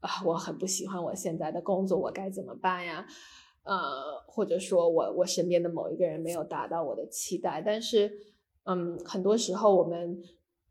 [0.00, 3.06] 啊，我很不喜欢我现在的工作，我该怎么办呀？
[3.64, 3.76] 呃，
[4.26, 8.10] 或者说我我身边的某一个人没有达到我的期待，但是
[8.64, 10.20] 嗯，很多时候我们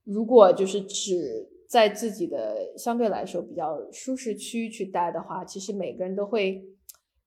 [0.03, 6.65] 如果就是只在自己的相对来说比较舒适区去待的话，其实每个人都会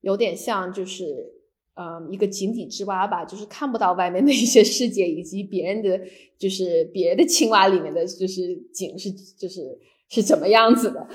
[0.02, 1.32] 有点像就是
[1.74, 6.00] 嗯一个井底之蛙吧，就是看不到外面的一些世界，以及别人的
[6.38, 11.06] 就是别的青蛙里面的就是井是就是是怎么样子的。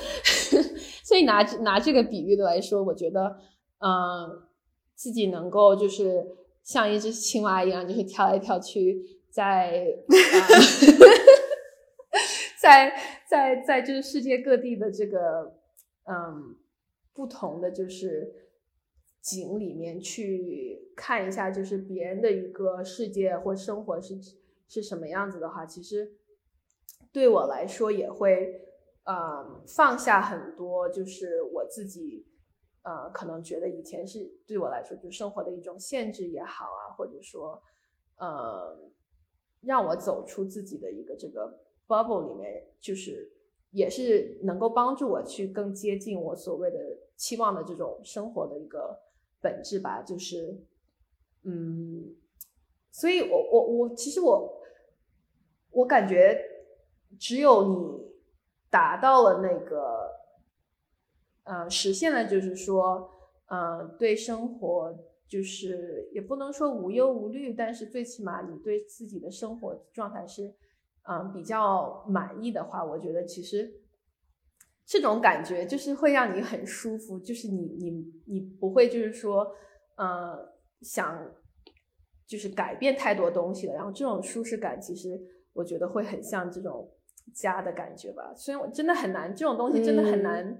[1.03, 3.37] 所以拿拿这个比喻的来说，我觉得
[3.79, 4.43] 嗯
[4.95, 6.25] 自己能够就是
[6.63, 9.01] 像一只青蛙一样，就是跳来跳去
[9.31, 9.85] 在。
[12.61, 12.93] 在
[13.25, 15.55] 在在就是世界各地的这个
[16.03, 16.57] 嗯
[17.13, 18.48] 不同的就是
[19.29, 24.17] 景里面去看一下，就是别人的一个世界或生活是
[24.67, 26.13] 是什么样子的话，其实
[27.11, 28.61] 对我来说也会
[29.03, 32.25] 呃放下很多，就是我自己
[32.83, 37.61] 呃可能觉得以前是对我来说就生活的一种限制也好啊，或者说
[38.17, 38.77] 呃
[39.61, 41.65] 让我走出自己的一个这个。
[41.89, 43.31] bubble 里面就是
[43.71, 46.77] 也是能够帮助我去更接近我所谓的
[47.15, 48.95] 期望的这种生活的一个
[49.41, 50.61] 本质吧，就是
[51.43, 52.15] 嗯，
[52.91, 54.61] 所以我我我其实我
[55.71, 56.39] 我感觉
[57.19, 58.11] 只有你
[58.69, 60.11] 达到了那个
[61.43, 63.09] 呃实现了，就是说
[63.47, 70.53] 嗯对生活就是也不能说无忧无虑，但是最起码你对自己的生活状态是。
[71.03, 73.78] 嗯，比较满意的话，我觉得其实
[74.89, 77.91] 这种感觉就是会让你很舒服，就是你你
[78.25, 79.45] 你不会就是说，
[79.97, 80.35] 呃，
[80.81, 81.31] 想
[82.25, 83.75] 就是改变太多东西了。
[83.75, 85.09] 然后这种舒适感，其实
[85.53, 86.89] 我觉得会很像这种
[87.35, 88.33] 家的感觉吧。
[88.35, 90.59] 虽然我真的很难，这种东西真的很难。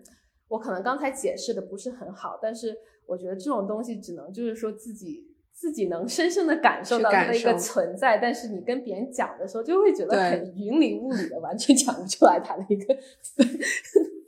[0.49, 2.77] 我可能刚才解释的不是很好，但是
[3.07, 5.27] 我觉得这种东西只能就是说自己。
[5.51, 12.95] 自己能深深的感受到它的一个存在，但是你跟别人讲的时候，就会觉得很云里雾里的，完全讲不出来它的一个。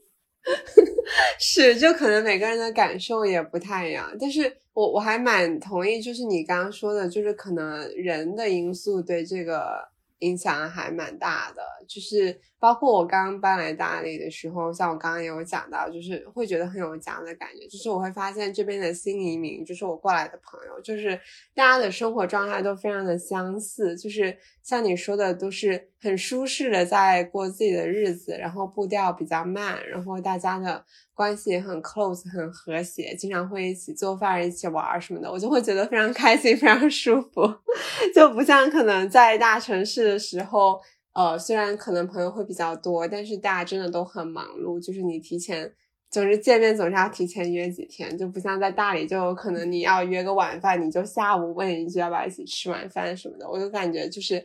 [1.40, 9.92] 是，就可能每个人的感受也不太一样，但是我我还蛮同意，就是你刚刚说的，就是可能人的因素对这个。
[10.22, 17.66] 影响还蛮大的，就是包括我刚搬来大理的时候，像我刚刚也有讲到，就是会觉得很有家的感觉。
[17.66, 21.20] 就是我会发现这边的新移民，就是我过来的朋友，就是
[21.56, 30.84] 大家的生活状态都非常的相似，就是像你说的，都是很舒适的在过自己的日子，然后步调比较慢，然后大家的。
[31.14, 37.42] 关系也很 close，很和谐，经常会一起做饭、一起玩什么的，我就会觉得非常开心、非常舒服，
[38.16, 40.80] 就不像可能在大城市的时候，
[41.14, 45.72] 呃，虽然可能朋友会比较多，但是大家真的都很忙碌，就是你提前
[46.10, 54.44] 总是见面总是要提前约几天，就不像在大理，就可能你要约个晚饭，你就下午问一句要不要一起吃晚饭什么的，我就感觉就是。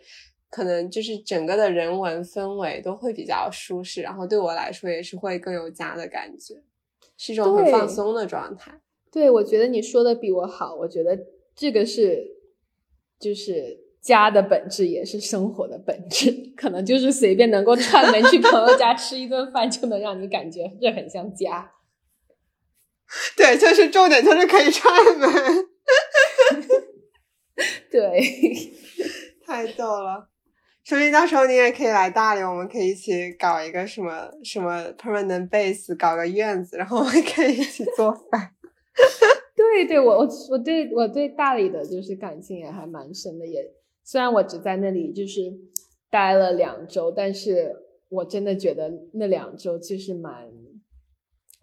[0.50, 6.62] 可能就是整个的人文氛围都会比较舒适，然后对我来说也是会更有家的感觉，
[7.16, 8.80] 是一种很放松的状态。
[9.10, 10.74] 对，我觉得你说的比我好。
[10.74, 11.18] 我觉得
[11.54, 12.36] 这个是，
[13.18, 16.30] 就是家的本质，也是生活的本质。
[16.56, 21.72] 可能就是随便能够串门去朋友家吃一顿饭，就能让你感觉这很像家。
[23.36, 25.30] 对，就是重点就是可以串门。
[27.90, 28.20] 对，
[29.46, 30.28] 太逗了。
[30.86, 38.52] 说不定到时候你也可以来大理，我们可以一起搞一个什么什么 permanent base，搞个院子，然后我们可以一起做饭。
[39.56, 43.68] 对对，我我我对我对大理的就是感情也还蛮深的，也
[44.04, 45.52] 虽然我只在那里就是
[46.08, 47.74] 待了两周，但是
[48.08, 50.48] 我真的觉得那两周其实蛮。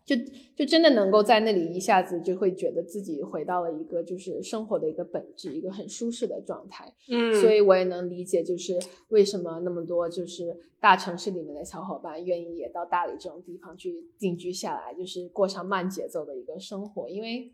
[0.06, 0.14] 就
[0.54, 6.94] 就真的能够在那里一下子就会觉得自己回到了一个就是生活的一个本质，一个很舒适的状态。
[7.10, 8.78] 嗯，所以我也能理解，就是
[9.08, 17.08] 为什么那么多就是大城市里面的小伙伴愿意也到大理这种地方去定居下来，就是过上慢节奏的一个生活。
[17.08, 17.54] 因为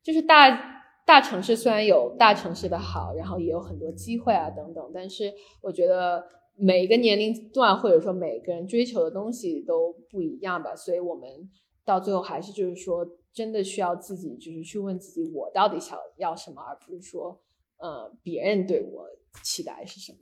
[0.00, 6.24] 就是大大城市虽然有大城市的好，然后也有很多机会啊等等，但是我觉得
[6.54, 11.50] 每一个年龄段或者说每个人追求的东西都不一样吧，所以我们。
[11.90, 17.40] 到最后还是就是说，真的需要自己就是去问自己，我到底想要什么，而不是说，
[17.78, 19.08] 呃，别人对我
[19.42, 20.18] 期待是什么。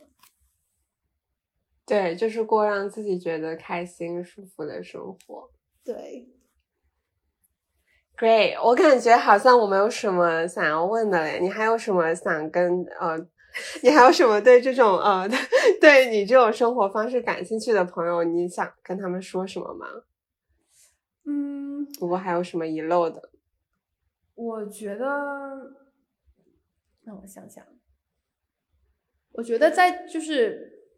[1.84, 5.50] 对，就是过让自己觉得开心、舒服的生活。
[5.82, 6.28] 对
[8.16, 11.38] ，Great，我感觉好像我没有什么想要问的嘞。
[11.40, 13.16] 你还有什么想跟呃，
[13.82, 15.26] 你还有什么对这种呃，
[15.80, 19.86] 对你这种生活方式感兴趣的朋友，你想跟他们说什么吗？
[21.30, 23.28] 嗯，如果还有什么遗漏的，
[24.34, 25.76] 我觉得，
[27.02, 27.62] 让我想想，
[29.32, 30.88] 我觉得在就是，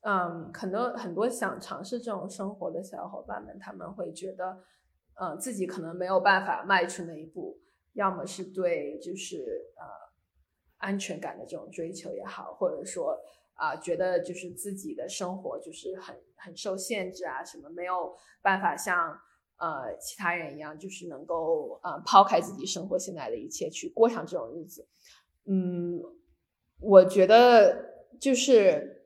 [0.00, 4.64] 嗯，可能很多想尝试这种生活的小伙伴们，他们会觉得，
[5.20, 7.60] 嗯，自己可能没有办法迈出那一步，
[7.92, 9.84] 要么是对就是呃
[10.78, 13.16] 安全感的这种追求也好，或者说
[13.54, 19.18] 啊、觉得就是自己的生活就是很很受限制啊，什么没有办法像
[19.58, 24.86] 呃其他人一样，就是能够呃抛开自己生活现在的一切去过上这种日子。
[25.44, 26.00] 嗯，
[26.80, 29.02] 我觉得就是，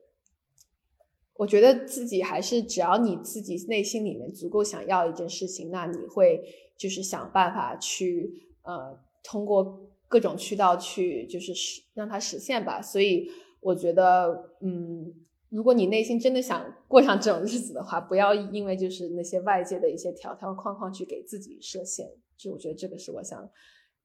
[1.35, 6.43] 我觉得自己还是只要你自己内心里面足够想要一件事情，那你会
[6.75, 12.81] 就是想办法去呃通过各种渠道去就是实让它实现吧。
[12.81, 13.29] 所以
[13.59, 15.13] 我觉得，嗯，
[15.51, 22.07] 如果你内心真的想过上这种日子的话，不要因为就是那些外界的一些条条框框去给自己设限。
[22.37, 23.37] 就我觉得这个是我想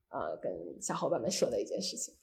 [0.09, 2.13] 呃跟小伙伴们说的一件事情。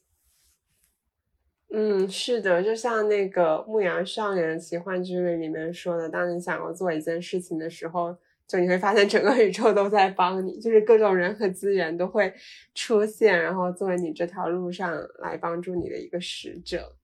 [1.70, 8.14] 嗯，是的，就像那个《牧羊少年奇幻之旅》里面说的，当你想要做一件事情的时候，
[8.46, 12.32] 就你会发现整个宇宙都在帮你，就是各种人和资源都会
[12.74, 16.94] 出现，然后作为你这条路上来帮助你的一个使者。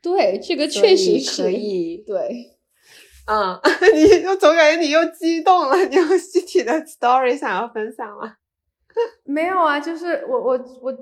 [0.00, 2.54] 对，这个确实是可以，对。
[3.26, 3.60] 嗯，
[3.94, 8.36] 你又总感觉你又激动了，你有具体的 story 想要分享吗？
[9.24, 10.92] 没有啊，就是我我我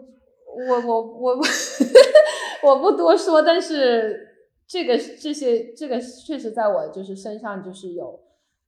[0.69, 1.03] 我我
[1.37, 1.39] 我
[2.65, 4.29] 我不多说，但是
[4.67, 8.21] 这个这些这个确实在我就是身上就是有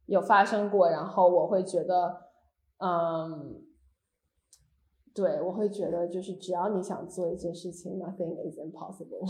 [0.06, 2.16] 有发生过，然后我会觉得，
[2.78, 3.60] 嗯，
[5.12, 9.26] 对我会觉得就是只要你想做一件事情，nothing is impossible。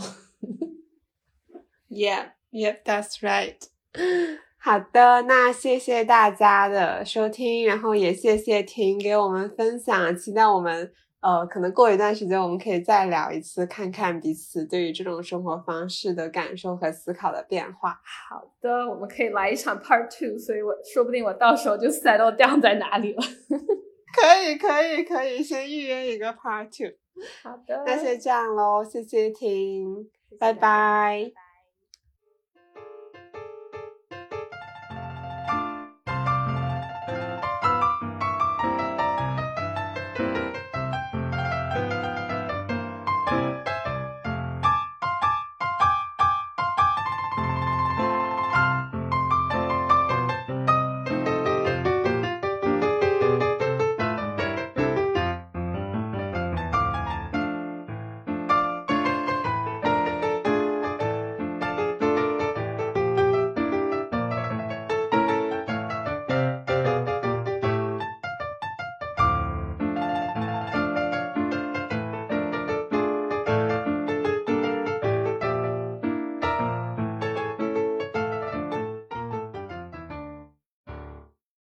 [1.89, 3.57] Yeah, yeah, that's right.
[4.61, 17.99] 好的，那谢谢大家的收听，然后也谢谢婷给我们分享，期待我们呃，可能过一段时间我们可以再聊一次，看看彼此对于这种生活方式的感受和思考的变化。
[18.03, 23.21] 好的，我们可以来一场 Part Two，所以我说不定我到时候就 settle down 在哪里了。
[24.13, 26.93] 可以，可以，可以，先预约一个 Part Two。
[27.43, 31.31] 好的，那先这样喽，谢谢婷，谢谢拜大家拜。
[31.33, 31.48] 拜